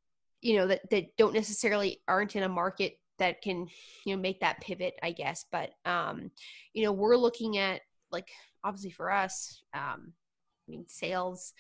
[0.43, 3.67] you know that that don't necessarily aren't in a market that can
[4.05, 6.31] you know make that pivot i guess but um
[6.73, 8.29] you know we're looking at like
[8.65, 11.53] obviously for us um i mean sales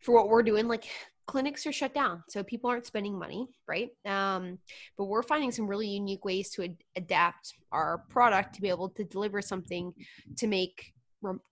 [0.00, 0.88] for what we're doing like
[1.30, 3.90] clinics are shut down so people aren't spending money right?
[4.04, 4.58] Um
[4.96, 8.88] but we're finding some really unique ways to ad- adapt our product to be able
[8.90, 9.92] to deliver something
[10.36, 10.92] to make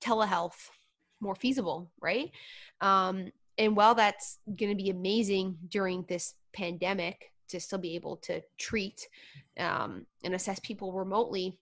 [0.00, 0.60] telehealth
[1.20, 2.30] more feasible right?
[2.80, 8.16] Um and while that's going to be amazing during this pandemic to still be able
[8.16, 9.08] to treat
[9.58, 11.58] um, and assess people remotely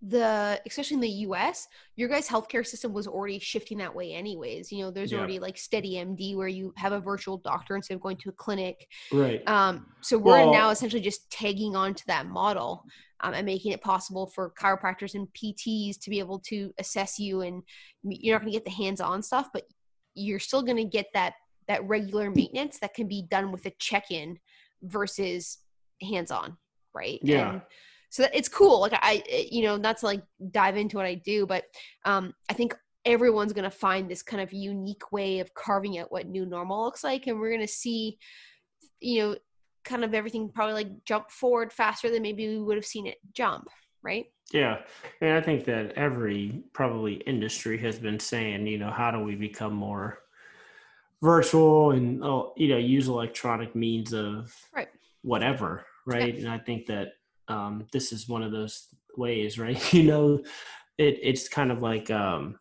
[0.00, 4.70] the especially in the us your guys healthcare system was already shifting that way anyways
[4.70, 5.18] you know there's Yeah.
[5.18, 8.86] already like SteadyMD where you have a virtual doctor instead of going to a clinic
[9.12, 12.84] right um, so we're Well- now essentially just tagging on to that model
[13.20, 17.40] um, and making it possible for chiropractors and PTs to be able to assess you.
[17.40, 17.64] And
[18.04, 19.64] you're not going to get the hands-on stuff, but
[20.14, 21.34] you're still going to get that
[21.66, 24.38] that regular maintenance that can be done with a check-in
[24.82, 25.58] versus
[26.00, 26.56] hands-on,
[26.94, 27.18] right?
[27.22, 27.50] Yeah.
[27.50, 27.62] And
[28.10, 28.80] so that, it's cool.
[28.80, 31.64] Like I, you know, not to like dive into what I do, but
[32.04, 36.12] um, I think everyone's going to find this kind of unique way of carving out
[36.12, 38.18] what new normal looks like, and we're going to see
[39.00, 39.36] you know,
[39.84, 43.18] kind of everything probably like jump forward faster than maybe we would have seen it
[43.32, 43.68] jump,
[44.02, 44.26] right?
[44.52, 44.78] Yeah,
[45.20, 49.34] and I think that every probably industry has been saying, you know, how do we
[49.34, 50.20] become more
[51.22, 54.88] virtual and oh, you know use electronic means of Right.
[55.22, 56.34] whatever, right?
[56.36, 57.14] And I think that
[57.48, 59.80] um, this is one of those ways, right?
[59.94, 60.42] You know,
[60.98, 62.58] it it's kind of like um,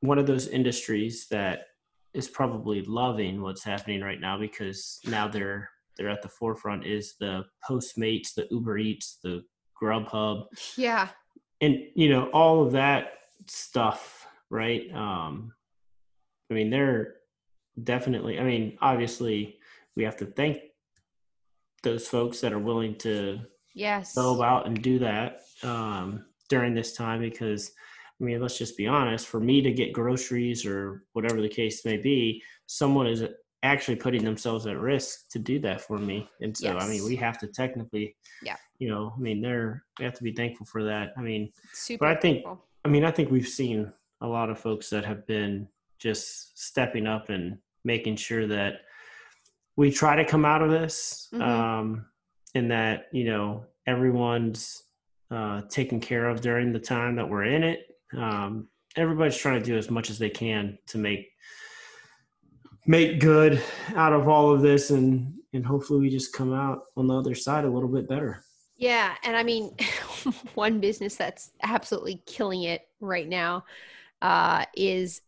[0.00, 1.66] one of those industries that
[2.14, 7.14] is probably loving what's happening right now because now they're they're at the forefront is
[7.18, 9.42] the Postmates, the Uber Eats, the
[9.80, 11.08] Grubhub, Yeah.
[11.60, 13.12] and you know all of that
[13.46, 15.52] stuff right um
[16.50, 17.14] i mean they're
[17.84, 19.58] definitely i mean obviously
[19.96, 20.58] we have to thank
[21.82, 23.38] those folks that are willing to
[23.78, 24.14] Yes.
[24.14, 27.72] go about and do that um during this time because
[28.20, 29.26] I mean, let's just be honest.
[29.26, 33.22] For me to get groceries or whatever the case may be, someone is
[33.62, 36.28] actually putting themselves at risk to do that for me.
[36.40, 36.82] And so, yes.
[36.82, 40.22] I mean, we have to technically, yeah, you know, I mean, they're we have to
[40.22, 41.12] be thankful for that.
[41.16, 42.06] I mean, super.
[42.06, 42.44] But I think,
[42.84, 47.06] I mean, I think we've seen a lot of folks that have been just stepping
[47.06, 48.80] up and making sure that
[49.76, 51.42] we try to come out of this, mm-hmm.
[51.42, 52.06] um,
[52.54, 54.84] and that you know everyone's
[55.30, 57.80] uh, taken care of during the time that we're in it.
[58.16, 61.30] Um, everybody's trying to do as much as they can to make
[62.86, 63.62] make good
[63.94, 67.34] out of all of this and and hopefully we just come out on the other
[67.34, 68.42] side a little bit better
[68.76, 69.76] yeah and i mean
[70.54, 73.64] one business that's absolutely killing it right now
[74.20, 75.20] uh, is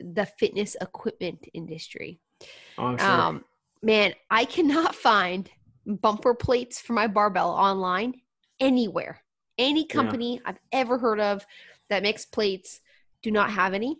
[0.00, 2.20] the fitness equipment industry
[2.78, 3.06] oh, sure.
[3.06, 3.44] um,
[3.82, 5.50] man i cannot find
[5.88, 8.12] bumper plates for my barbell online
[8.60, 9.20] anywhere
[9.56, 10.40] any company yeah.
[10.46, 11.44] i've ever heard of
[11.90, 12.80] that makes plates
[13.22, 13.96] do not have any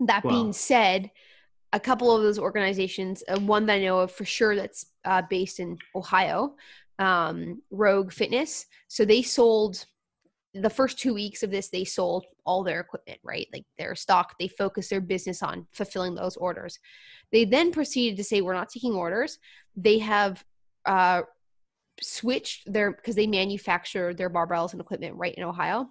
[0.00, 1.10] that being said
[1.72, 5.22] a couple of those organizations, uh, one that I know of for sure that's uh,
[5.28, 6.56] based in Ohio,
[6.98, 8.66] um, Rogue Fitness.
[8.88, 9.84] So they sold
[10.52, 13.46] the first two weeks of this, they sold all their equipment, right?
[13.52, 16.78] Like their stock, they focused their business on fulfilling those orders.
[17.30, 19.38] They then proceeded to say, We're not taking orders.
[19.76, 20.44] They have
[20.86, 21.22] uh,
[22.00, 25.88] switched their, because they manufacture their barbells and equipment right in Ohio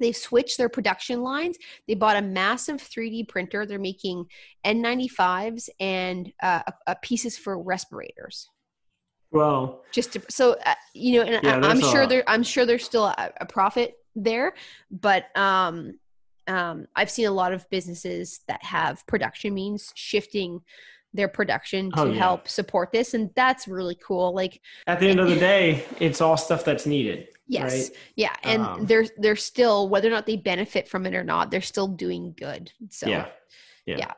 [0.00, 1.56] they switched their production lines.
[1.86, 3.66] They bought a massive 3D printer.
[3.66, 4.26] They're making
[4.64, 6.62] N95s and uh,
[7.02, 8.48] pieces for respirators.
[9.30, 12.66] Well, just to, so uh, you know, and yeah, I, am sure there, I'm sure
[12.66, 14.54] there's still a, a profit there,
[14.90, 16.00] but um,
[16.48, 20.62] um, I've seen a lot of businesses that have production means shifting
[21.12, 22.18] their production to oh, yeah.
[22.18, 24.34] help support this, and that's really cool.
[24.34, 27.28] Like at the end of the day, it's all stuff that's needed.
[27.46, 27.72] Yes.
[27.72, 27.98] Right?
[28.14, 28.36] Yeah.
[28.44, 31.60] And um, they're they're still whether or not they benefit from it or not, they're
[31.60, 32.70] still doing good.
[32.90, 33.26] So yeah.
[33.86, 33.96] Yeah.
[33.98, 34.12] yeah.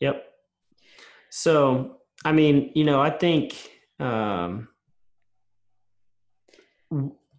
[0.00, 0.24] Yep.
[1.30, 3.54] So I mean, you know, I think
[4.00, 4.68] um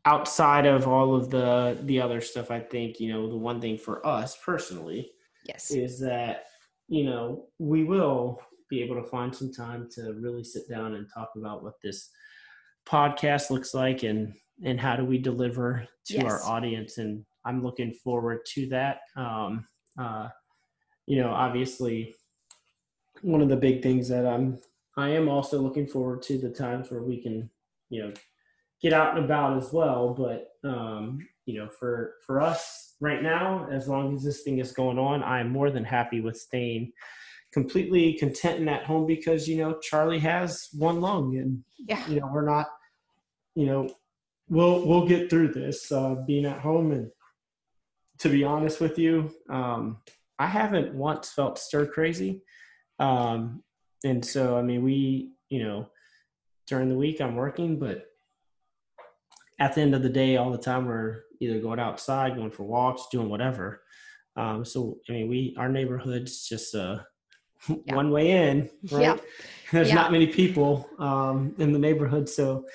[0.06, 3.78] outside of all of the the other stuff, I think, you know, the one thing
[3.78, 5.12] for us personally
[5.46, 6.46] yes is that,
[6.90, 11.08] you know, we will be able to find some time to really sit down and
[11.14, 12.10] talk about what this
[12.88, 16.26] podcast looks like and and how do we deliver to yes.
[16.26, 16.98] our audience.
[16.98, 19.02] And i'm looking forward to that.
[19.16, 19.66] Um,
[19.98, 20.30] uh,
[21.08, 22.16] you know obviously
[23.22, 24.60] one of the big things that i'm
[24.96, 27.50] i am also looking forward to the times where we can
[27.90, 28.14] you know
[28.82, 30.14] get out and about as well.
[30.14, 34.72] But um, you know for for us right now as long as this thing is
[34.72, 36.92] going on i'm more than happy with staying
[37.52, 42.08] completely content and at home because you know charlie has one lung and yeah.
[42.08, 42.68] you know we're not
[43.56, 43.90] you know
[44.50, 46.92] we'll we'll get through this uh, being at home.
[46.92, 47.12] And
[48.20, 49.98] to be honest with you um,
[50.38, 52.42] i haven't once felt stir crazy.
[53.00, 53.64] Um,
[54.04, 55.90] and so i mean we you know
[56.68, 58.06] during the week i'm working but
[59.60, 62.64] at the end of the day all the time we're either going outside going for
[62.64, 63.82] walks doing whatever
[64.36, 67.00] um, so i mean we our neighborhood's just uh,
[67.68, 67.96] yeah.
[67.96, 69.02] one way in, right?
[69.02, 69.18] Yeah.
[69.72, 69.96] There's yeah.
[69.96, 72.66] not many people um, in the neighborhood, so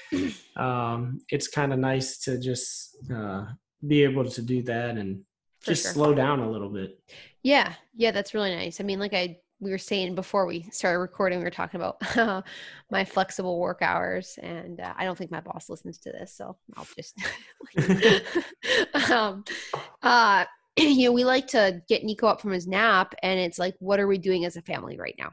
[0.57, 3.47] um, it's kind of nice to just uh,
[3.85, 5.25] be able to do that and
[5.59, 5.93] For just sure.
[5.93, 7.01] slow down a little bit.
[7.43, 8.81] Yeah, yeah, that's really nice.
[8.81, 12.45] I mean, like I we were saying before we started recording, we were talking about
[12.91, 16.57] my flexible work hours, and uh, I don't think my boss listens to this, so
[16.77, 17.17] I'll just.
[19.11, 19.45] um,
[20.03, 20.45] uh,
[20.77, 24.01] you know, we like to get Nico up from his nap and it's like, what
[24.01, 25.31] are we doing as a family right now?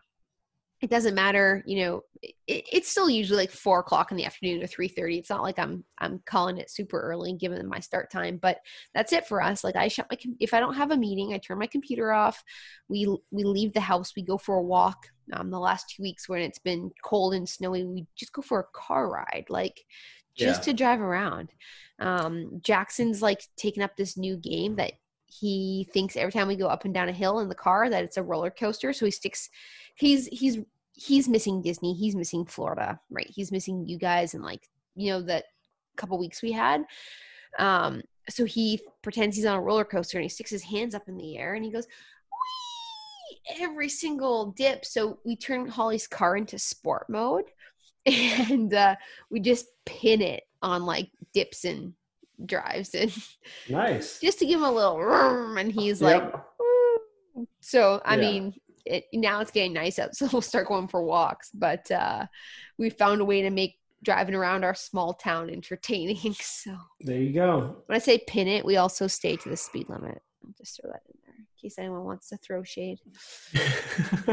[0.81, 4.63] It doesn't matter, you know, it, it's still usually like four o'clock in the afternoon
[4.63, 5.19] or 3.30.
[5.19, 8.37] It's not like I'm, I'm calling it super early and giving them my start time,
[8.41, 8.57] but
[8.93, 9.63] that's it for us.
[9.63, 12.43] Like I shut my, if I don't have a meeting, I turn my computer off.
[12.89, 15.05] We, we leave the house, we go for a walk.
[15.33, 18.59] Um, the last two weeks when it's been cold and snowy, we just go for
[18.59, 19.45] a car ride.
[19.49, 19.85] Like
[20.35, 20.73] just yeah.
[20.73, 21.49] to drive around.
[21.99, 24.93] Um, Jackson's like taking up this new game that
[25.27, 28.03] he thinks every time we go up and down a hill in the car that
[28.03, 29.49] it's a roller coaster so he sticks
[29.95, 30.59] he's he's
[31.01, 35.21] he's missing disney he's missing florida right he's missing you guys and like you know
[35.21, 35.45] that
[35.97, 36.83] couple weeks we had
[37.59, 41.07] um so he pretends he's on a roller coaster and he sticks his hands up
[41.07, 41.87] in the air and he goes
[42.31, 43.61] Wee!
[43.61, 47.45] every single dip so we turn holly's car into sport mode
[48.05, 48.95] and uh
[49.29, 51.93] we just pin it on like dips and
[52.45, 53.13] drives and
[53.69, 56.45] nice just to give him a little room and he's like yep.
[57.59, 58.21] so i yeah.
[58.21, 58.53] mean
[58.85, 62.25] it, now it's getting nice out so we'll start going for walks but uh
[62.77, 67.33] we found a way to make driving around our small town entertaining so there you
[67.33, 70.79] go when i say pin it we also stay to the speed limit I'll just
[70.81, 72.99] throw that in there in case anyone wants to throw shade.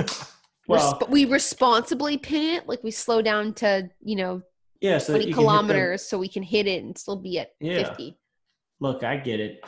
[0.66, 4.42] well, Resp- we responsibly pin it, like we slow down to you know
[4.80, 4.98] yeah.
[4.98, 7.16] So 20 that you can hit the- kilometers so we can hit it and still
[7.16, 7.88] be at Yeah.
[7.88, 8.16] 50.
[8.80, 9.64] look, I get it.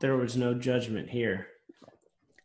[0.00, 1.48] There was no judgment here.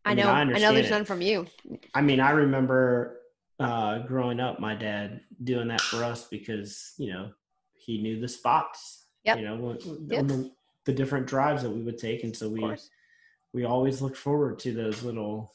[0.05, 0.31] I, I mean, know.
[0.31, 0.91] I I, know there's it.
[0.91, 1.47] none from you.
[1.93, 3.19] I mean, I remember
[3.59, 7.31] uh, growing up, my dad doing that for us because you know
[7.73, 9.05] he knew the spots.
[9.23, 9.37] Yep.
[9.39, 9.77] You know,
[10.07, 10.27] Yep.
[10.27, 10.51] the,
[10.85, 12.75] the different drives that we would take, and so we
[13.53, 15.51] we always look forward to those little.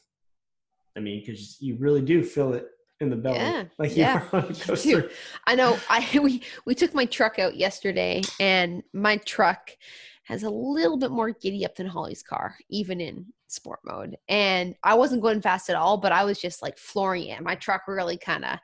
[0.96, 2.66] I mean, because you really do feel it
[3.00, 5.10] in the belly, Yeah, like yeah, you're on a coaster.
[5.46, 5.78] I know.
[5.88, 9.70] I we we took my truck out yesterday, and my truck
[10.30, 14.16] has a little bit more giddy up than Holly's car, even in sport mode.
[14.28, 17.42] And I wasn't going fast at all, but I was just like flooring it.
[17.42, 18.58] My truck really kind of.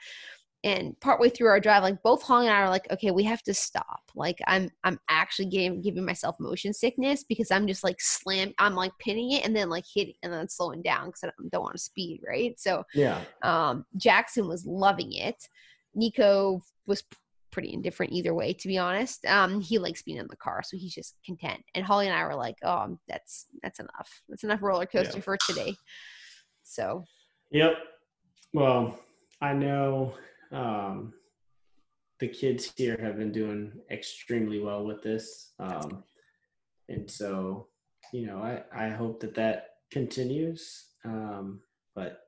[0.63, 3.43] And partway through our drive, like both Holly and I are like, okay, we have
[3.45, 4.01] to stop.
[4.15, 8.75] Like I'm, I'm actually giving giving myself motion sickness because I'm just like slam, I'm
[8.75, 11.63] like pinning it and then like hitting and then slowing down because I don't, don't
[11.63, 12.59] want to speed, right?
[12.59, 15.49] So Yeah, um, Jackson was loving it.
[15.95, 17.03] Nico was
[17.57, 19.25] pretty indifferent either way, to be honest.
[19.25, 21.63] Um, he likes being in the car, so he's just content.
[21.75, 24.21] And Holly and I were like, "Oh, that's that's enough.
[24.29, 25.23] That's enough roller coaster Yeah.
[25.23, 25.75] for today."
[26.65, 27.05] So
[27.53, 27.79] Yep.
[28.53, 29.01] Well,
[29.41, 30.13] I know
[30.53, 31.15] um,
[32.19, 35.55] the kids here have been doing extremely well with this.
[35.59, 36.05] Um,
[36.91, 37.69] and so,
[38.13, 40.89] you know, I, I hope that that continues.
[41.07, 41.61] Um,
[41.95, 42.21] but,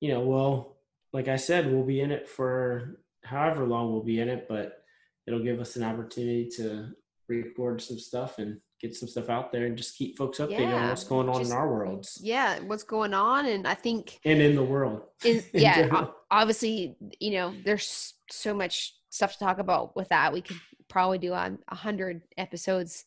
[0.00, 0.76] you know, well,
[1.14, 4.82] like I said, we'll be in it for however long we'll be in it, but
[5.26, 6.90] it'll give us an opportunity to
[7.28, 10.88] record some stuff and get some stuff out there and just keep folks updated on
[10.90, 13.46] what's going on just- in our worlds yeah, what's going on?
[13.46, 15.02] And I think and in the world.
[15.24, 16.14] in, in yeah, general.
[16.30, 20.32] obviously, you know, there's so much stuff to talk about with that.
[20.32, 20.58] We could
[20.88, 23.04] probably do on a hundred episodes,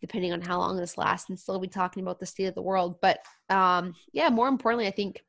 [0.00, 2.62] depending on how long this lasts, and still be talking about the state of the
[2.62, 3.00] world.
[3.02, 3.18] But
[3.50, 5.24] um, yeah, more importantly, I think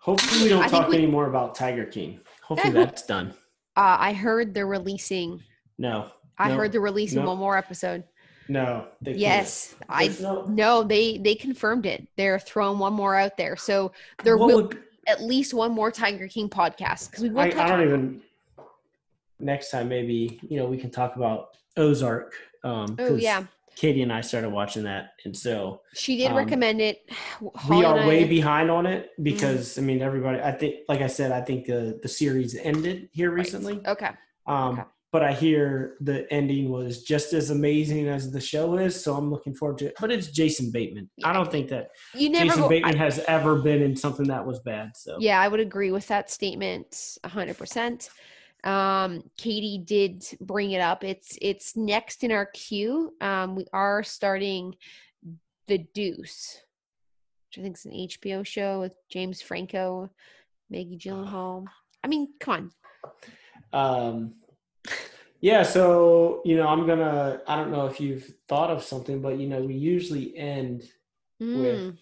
[0.00, 2.20] Hopefully, we don't I talk we- anymore about Tiger King.
[2.42, 2.84] Hopefully, Yeah.
[2.86, 3.34] that's done.
[3.78, 5.42] Uh, I heard they're releasing.
[5.78, 7.28] No, I No, heard they're releasing no.
[7.28, 8.02] one more episode.
[8.48, 8.86] no.
[9.00, 9.12] They.
[9.14, 10.44] Yes, I no.
[10.46, 10.82] no.
[10.82, 12.06] They they confirmed it.
[12.16, 13.92] They're throwing one more out there, so
[14.24, 17.68] there what will would- at least one more Tiger King podcast because we I, I
[17.68, 18.22] don't even.
[19.40, 22.34] Next time, maybe you know we can talk about Ozark.
[22.64, 23.44] Um, Oh yeah,
[23.78, 27.08] Katie and I started watching that, and so she did um, recommend it.
[27.70, 29.80] we are way behind on it because Mm-hmm.
[29.80, 30.40] I mean everybody.
[30.40, 33.38] I think, like I said, I think the the series ended here Right.
[33.44, 33.80] recently.
[33.86, 34.10] Okay.
[34.46, 34.82] Um, Okay.
[35.10, 39.30] But I hear the ending was just as amazing as the show is, so I'm
[39.30, 39.94] looking forward to it.
[39.98, 41.08] But it's Jason Bateman.
[41.24, 42.68] I don't think that You never Jason go.
[42.68, 44.96] Bateman I- has ever been in something that was bad.
[44.96, 48.10] So yeah, I would agree with that statement hundred percent.
[48.64, 51.04] Um, Katie did bring it up.
[51.04, 53.14] It's it's next in our queue.
[53.20, 54.74] Um, we are starting
[55.68, 56.60] the Deuce,
[57.48, 60.10] which I think is an HBO show with James Franco,
[60.70, 61.66] Maggie Gyllenhaal.
[62.02, 62.72] I mean, come
[63.72, 64.08] on.
[64.08, 64.34] um,
[65.40, 65.62] yeah.
[65.62, 67.40] So you know, I'm gonna.
[67.46, 70.82] I don't know if you've thought of something, but you know, we usually end
[71.40, 71.96] Mm, with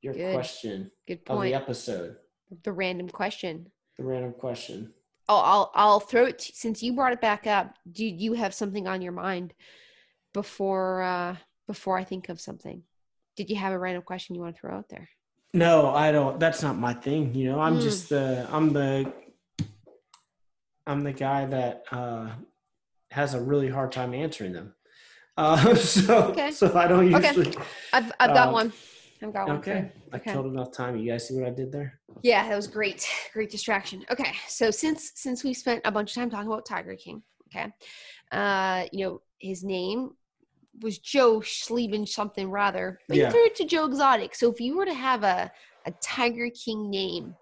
[0.00, 0.32] your Good.
[0.34, 1.38] question good point.
[1.38, 2.16] of the episode,
[2.62, 3.70] The random question.
[3.98, 4.94] the random question.
[5.28, 7.74] I'll, I'll I'll throw it to, since you brought it back up.
[7.90, 9.54] Do you have something on your mind
[10.32, 12.82] before uh before I think of something?
[13.36, 15.08] Did you have a random question you want to throw out there?
[15.52, 16.38] No, I don't.
[16.38, 17.34] That's not my thing.
[17.34, 17.82] You know, I'm Mm.
[17.82, 18.46] just the.
[18.50, 19.12] I'm the.
[20.86, 22.30] I'm the guy that uh,
[23.10, 24.74] has a really hard time answering them.
[25.36, 26.50] Uh, so, Okay.
[26.52, 27.48] so I don't usually.
[27.48, 27.58] Okay.
[27.92, 28.72] I've I've got Uh, one.
[29.22, 29.56] I've got one.
[29.58, 29.90] Okay.
[30.12, 30.32] I Okay.
[30.32, 30.96] killed enough time.
[30.96, 32.00] You guys see what I did there?
[32.22, 33.06] Yeah, that was great.
[33.32, 34.04] Great distraction.
[34.10, 37.72] Okay, so since since we spent a bunch of time talking about Tiger King, okay,
[38.32, 40.10] uh, you know his name
[40.80, 43.26] was Joe Schlieben something rather, but Yeah.
[43.26, 44.34] you threw it to Joe Exotic.
[44.34, 45.50] So if you were to have a
[45.86, 47.34] a Tiger King name,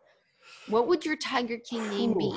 [0.68, 2.36] what would your Tiger King name be?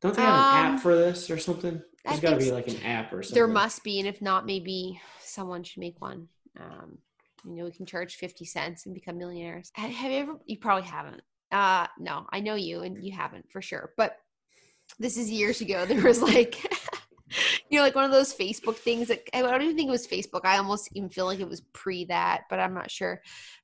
[0.00, 1.82] Don't they have an Um, app for this or something?
[2.04, 3.34] There's got to be like an app or something.
[3.34, 6.28] There must be, and if not, maybe someone should make one.
[6.58, 6.98] Um,
[7.44, 9.70] you know, we can charge fifty cents and become millionaires.
[9.74, 10.34] Have you ever?
[10.46, 11.22] You probably haven't.
[11.50, 13.92] Uh, no, I know you, and you haven't for sure.
[13.96, 14.16] But
[14.98, 15.84] this is years ago.
[15.92, 16.62] There was like,
[17.70, 20.06] you know, like one of those Facebook things that I don't even think it was
[20.06, 20.42] Facebook.
[20.44, 23.20] I almost even feel like it was pre that, but I'm not sure.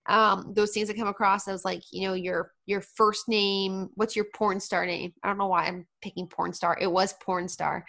[0.07, 3.89] Um, those things that come across, I was like, you know, your your first name.
[3.95, 5.13] What's your porn star name?
[5.23, 6.77] I don't know why I'm picking porn star.
[6.81, 7.85] It was porn star.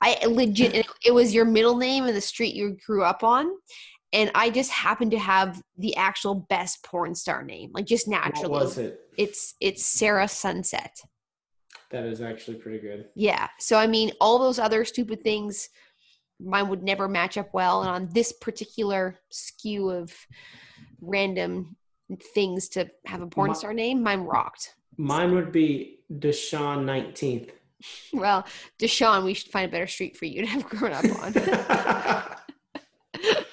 [0.00, 3.50] I legit, it, it was your middle name and the street you grew up on.
[4.12, 8.24] And I just happen to have the actual best porn star name, like just What
[8.24, 8.48] naturally.
[8.50, 9.00] was it?
[9.18, 10.96] It's it's Sarah Sunset.
[11.90, 13.06] That is actually pretty good.
[13.14, 13.48] Yeah.
[13.58, 15.68] So I mean, all those other stupid things
[16.40, 17.80] mine would never match up well.
[17.82, 20.12] And on this particular skew of
[21.00, 21.76] random
[22.34, 24.74] things to have a porn My- star name, mine rocked.
[24.98, 27.50] Mine would be Deshaun 19th.
[28.12, 28.46] Well,
[28.80, 31.34] Deshaun, we should find a better street for you to have grown up on.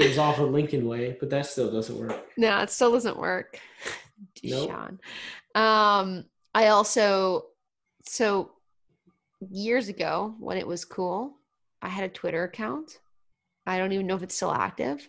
[0.00, 2.26] it was off of Lincoln Way, but that still doesn't work.
[2.36, 3.58] no, it still doesn't work.
[4.44, 4.70] Nope.
[5.54, 7.46] Um, I also
[8.04, 8.50] so
[9.50, 11.36] years ago when it was cool,
[11.80, 12.98] I had a Twitter account.
[13.66, 15.08] I don't even know if it's still active,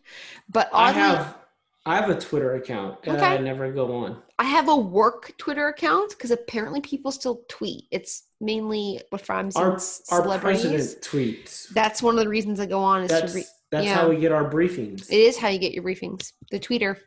[0.50, 1.38] but I have
[1.86, 3.26] I have a Twitter account and Okay.
[3.26, 4.22] I never go on.
[4.38, 7.86] I have a work Twitter account because apparently people still tweet.
[7.92, 9.80] It's mainly what from Our,
[10.12, 11.70] our president tweets.
[11.70, 13.96] That's one of the reasons I go on is That's to re- that's yeah.
[13.96, 15.10] how we get our briefings.
[15.10, 16.98] It is how you get your briefings, the tweeter.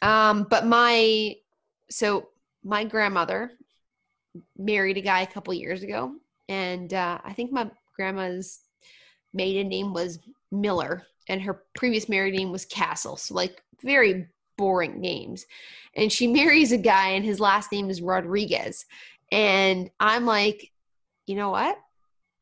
[0.00, 1.34] Um, but my
[1.90, 2.28] so
[2.64, 3.50] my grandmother
[4.56, 6.14] married a guy a couple years ago,
[6.48, 8.60] and uh, I think my grandma's
[9.34, 10.18] maiden name was
[10.52, 13.16] Miller, and her previous married name was Castle.
[13.16, 14.26] So like very
[14.58, 15.46] boring names.
[15.94, 18.84] And she marries a guy, and his last name is Rodriguez.
[19.32, 20.70] And I'm like,
[21.26, 21.78] you know what?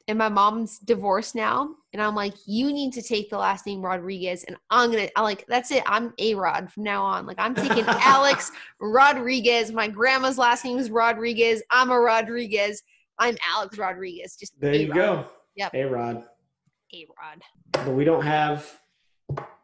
[0.09, 3.83] And my mom's divorced now, and I'm like, you need to take the last name
[3.83, 5.83] Rodriguez, and I'm gonna, I like, that's it.
[5.85, 7.27] I'm a Rod from now on.
[7.27, 9.73] Like, I'm taking Alex Rodriguez.
[9.73, 11.61] My grandma's last name is Rodriguez.
[11.73, 12.83] I'm a Rodriguez.
[13.19, 14.37] I'm Alex Rodriguez.
[14.37, 14.95] Just there you A-Rod.
[14.95, 15.27] go.
[15.57, 15.73] Yep.
[15.73, 16.23] Hey Rod.
[16.95, 17.43] A Rod.
[17.73, 18.79] But we don't have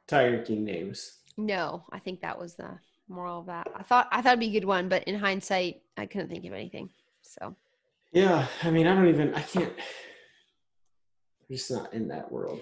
[0.08, 1.18] Tiger King names.
[1.36, 2.78] No, I think that was the
[3.08, 3.68] moral of that.
[3.76, 6.44] I thought I thought it'd be a good one, but in hindsight, I couldn't think
[6.46, 6.90] of anything.
[7.22, 7.54] So
[8.12, 9.34] Yeah, I mean, I don't even.
[9.34, 9.72] I can't.
[11.52, 12.60] Just not in that world.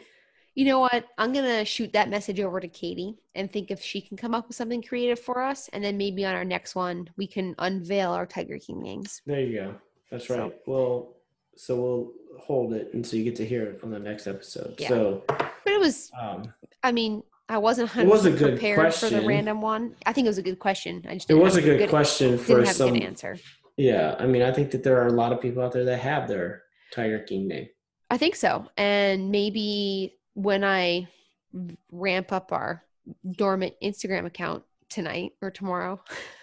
[0.57, 1.07] you know what?
[1.16, 4.49] I'm gonna shoot that message over to Katie and think if she can come up
[4.49, 8.11] with something creative for us, and then maybe on our next one we can unveil
[8.11, 9.22] our Tiger King names.
[9.26, 9.74] There you go.
[10.11, 10.55] That's So- right.
[10.66, 11.14] Well,
[11.57, 14.74] so we'll hold it, and so you get to hear it on the next episode.
[14.78, 14.88] Yeah.
[14.88, 18.95] So, But it was, um, I mean, I wasn't It was a 100% good prepared
[18.95, 19.95] for the random one.
[20.05, 21.05] I think it was a good question.
[21.09, 23.38] I just it was a have good, question for Didn't have a good answer.
[23.76, 25.99] Yeah, I mean, I think that there are a lot of people out there that
[26.01, 26.62] have their
[26.93, 27.68] Tiger King name.
[28.11, 28.66] I think so.
[28.76, 31.08] And maybe when I
[31.90, 32.82] ramp up our
[33.32, 36.00] dormant Instagram account tonight or tomorrow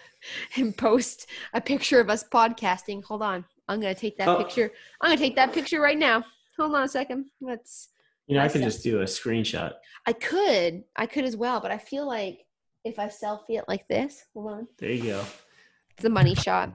[0.56, 3.44] and post a picture of us podcasting, hold on.
[3.68, 4.36] I'm going to take that Oh.
[4.42, 4.70] picture.
[5.00, 6.24] I'm going to take that picture right now.
[6.56, 7.26] Hold on a second.
[7.40, 7.88] Let's
[8.26, 9.74] You know, I could just do a screenshot.
[10.06, 10.84] I could.
[10.96, 12.46] I could as well, but I feel like
[12.84, 14.68] if I selfie it like this, hold on.
[14.78, 15.24] There you go.
[15.96, 16.72] It's a money shot.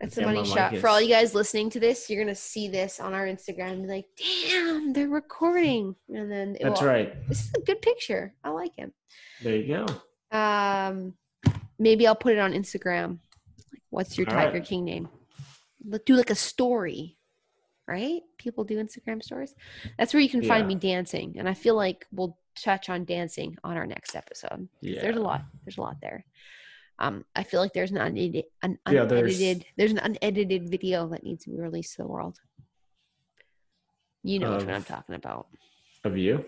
[0.00, 0.76] That's a money shot.
[0.78, 3.82] For all you guys listening to this, you're gonna see this on our Instagram and
[3.82, 5.94] be like, damn, they're recording.
[6.08, 7.28] And then That's will- right.
[7.28, 8.34] This is a good picture.
[8.42, 8.92] I like it.
[9.42, 9.84] There you
[10.32, 10.36] go.
[10.36, 11.14] Um
[11.78, 13.18] maybe I'll put it on Instagram.
[13.72, 14.46] Like, what's your All right.
[14.52, 15.08] Tiger King name?
[15.86, 17.16] Let's do like a story.
[17.86, 18.22] Right?
[18.38, 19.54] People do Instagram stories.
[19.98, 20.68] That's where you can find Yeah.
[20.68, 21.34] me dancing.
[21.38, 24.68] And I feel like we'll touch on dancing on our next episode.
[24.80, 25.00] Yeah.
[25.02, 25.42] There's a lot.
[25.64, 26.24] There's a lot there.
[27.00, 29.92] Um, I feel like there's an unedited, an Yeah, there's- unedited, there's...
[29.92, 32.38] an unedited video that needs to be released to the world.
[34.22, 35.48] You know which one I'm talking about.
[36.04, 36.44] Of you?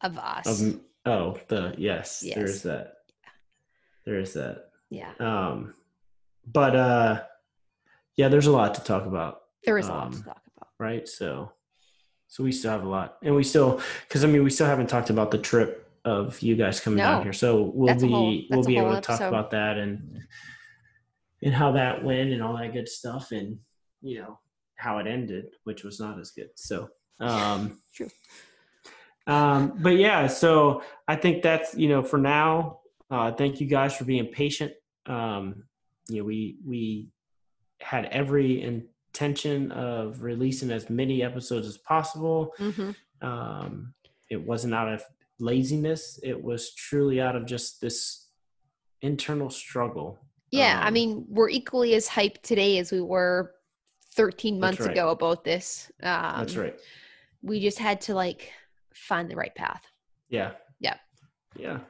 [0.00, 0.62] Of us.
[0.62, 2.36] Of oh, the yes, Yes.
[2.36, 2.94] There is that.
[4.04, 4.70] There is that.
[4.88, 5.12] yeah.
[5.18, 5.74] Um,
[6.46, 7.22] but uh,
[8.16, 10.68] yeah, there's a lot to talk about, There is a lot to um, talk about.
[10.78, 11.08] right?
[11.08, 11.52] So,
[12.28, 14.88] so we still have a lot, and we still, because I mean, we still haven't
[14.88, 17.04] talked about the trip of you guys coming No.
[17.04, 17.32] down here.
[17.32, 20.20] So we'll be whole- we'll be able to talk about that and
[21.44, 23.58] and how that went and all that good stuff, and
[24.00, 24.38] you know
[24.76, 26.50] how it ended, which was not as good.
[26.56, 26.88] So.
[27.20, 28.08] Um, True.
[29.26, 32.80] Um, but yeah, so I think that's you know for now.
[33.10, 34.72] Uh, thank you guys for being patient.
[35.06, 35.64] Um,
[36.08, 37.08] you know, we we
[37.80, 42.52] had every intention of releasing as many episodes as possible.
[42.56, 42.90] hmm
[43.20, 43.94] Um,
[44.30, 45.04] it wasn't out of
[45.38, 48.28] laziness; it was truly out of just this
[49.00, 50.18] internal struggle.
[50.50, 53.54] Yeah, I Um, mean, we're equally as hyped today as we were
[54.14, 54.90] 13 months right.
[54.90, 55.90] ago about this.
[56.02, 56.78] Um, That's right.
[57.42, 58.52] We just had to like
[58.94, 59.82] find the right path.
[60.28, 60.52] Yeah.
[60.80, 60.96] Yeah.
[61.56, 61.80] Yeah.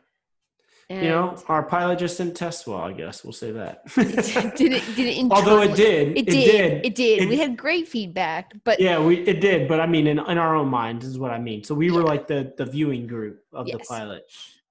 [0.93, 2.78] And You know, our pilot just didn't test well.
[2.80, 3.82] I guess we'll say that.
[3.97, 6.86] it didn't, didn't Although it internally- did, It did.
[6.86, 7.22] It did.
[7.22, 10.36] It- we had great feedback, but Yeah, we it did, but I mean, in, in
[10.38, 11.64] our own minds is what I mean.
[11.64, 14.24] So we were like the the viewing group of the pilot.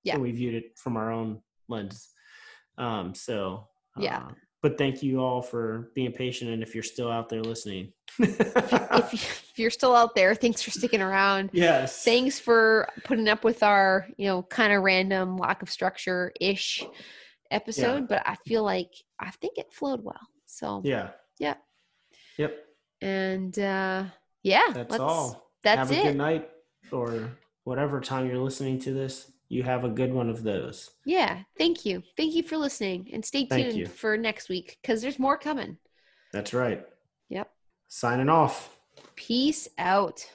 [0.04, 0.14] Yeah.
[0.16, 2.10] and we viewed it from our own lens.
[2.78, 3.68] Um, so
[3.98, 4.18] Yeah.
[4.18, 7.94] uh, but thank you all for being patient, and if you're still out there listening,
[8.20, 11.50] if, if you're still out there, thanks for sticking around.
[11.54, 16.32] yes, Thanks for putting up with our, you know, kind of random lack of structure
[16.40, 16.84] ish
[17.50, 18.90] episode, but I feel like
[19.20, 20.20] I think it flowed well.
[20.46, 21.56] So, yeah, Yeah.
[22.38, 22.56] yep.
[23.02, 24.06] and uh
[24.44, 25.52] yeah, That's all.
[25.64, 26.04] That's Have a it.
[26.04, 26.50] good night.
[26.92, 27.30] or
[27.64, 30.90] whatever time you're listening to this, you have a good one of those.
[31.06, 31.44] Yeah.
[31.58, 32.02] Thank you.
[32.18, 35.78] Thank you for listening and stay tuned for next week because there's more coming.
[36.34, 36.84] That's right.
[37.30, 37.50] Yep.
[37.88, 38.76] Signing off.
[39.16, 40.26] Peace out.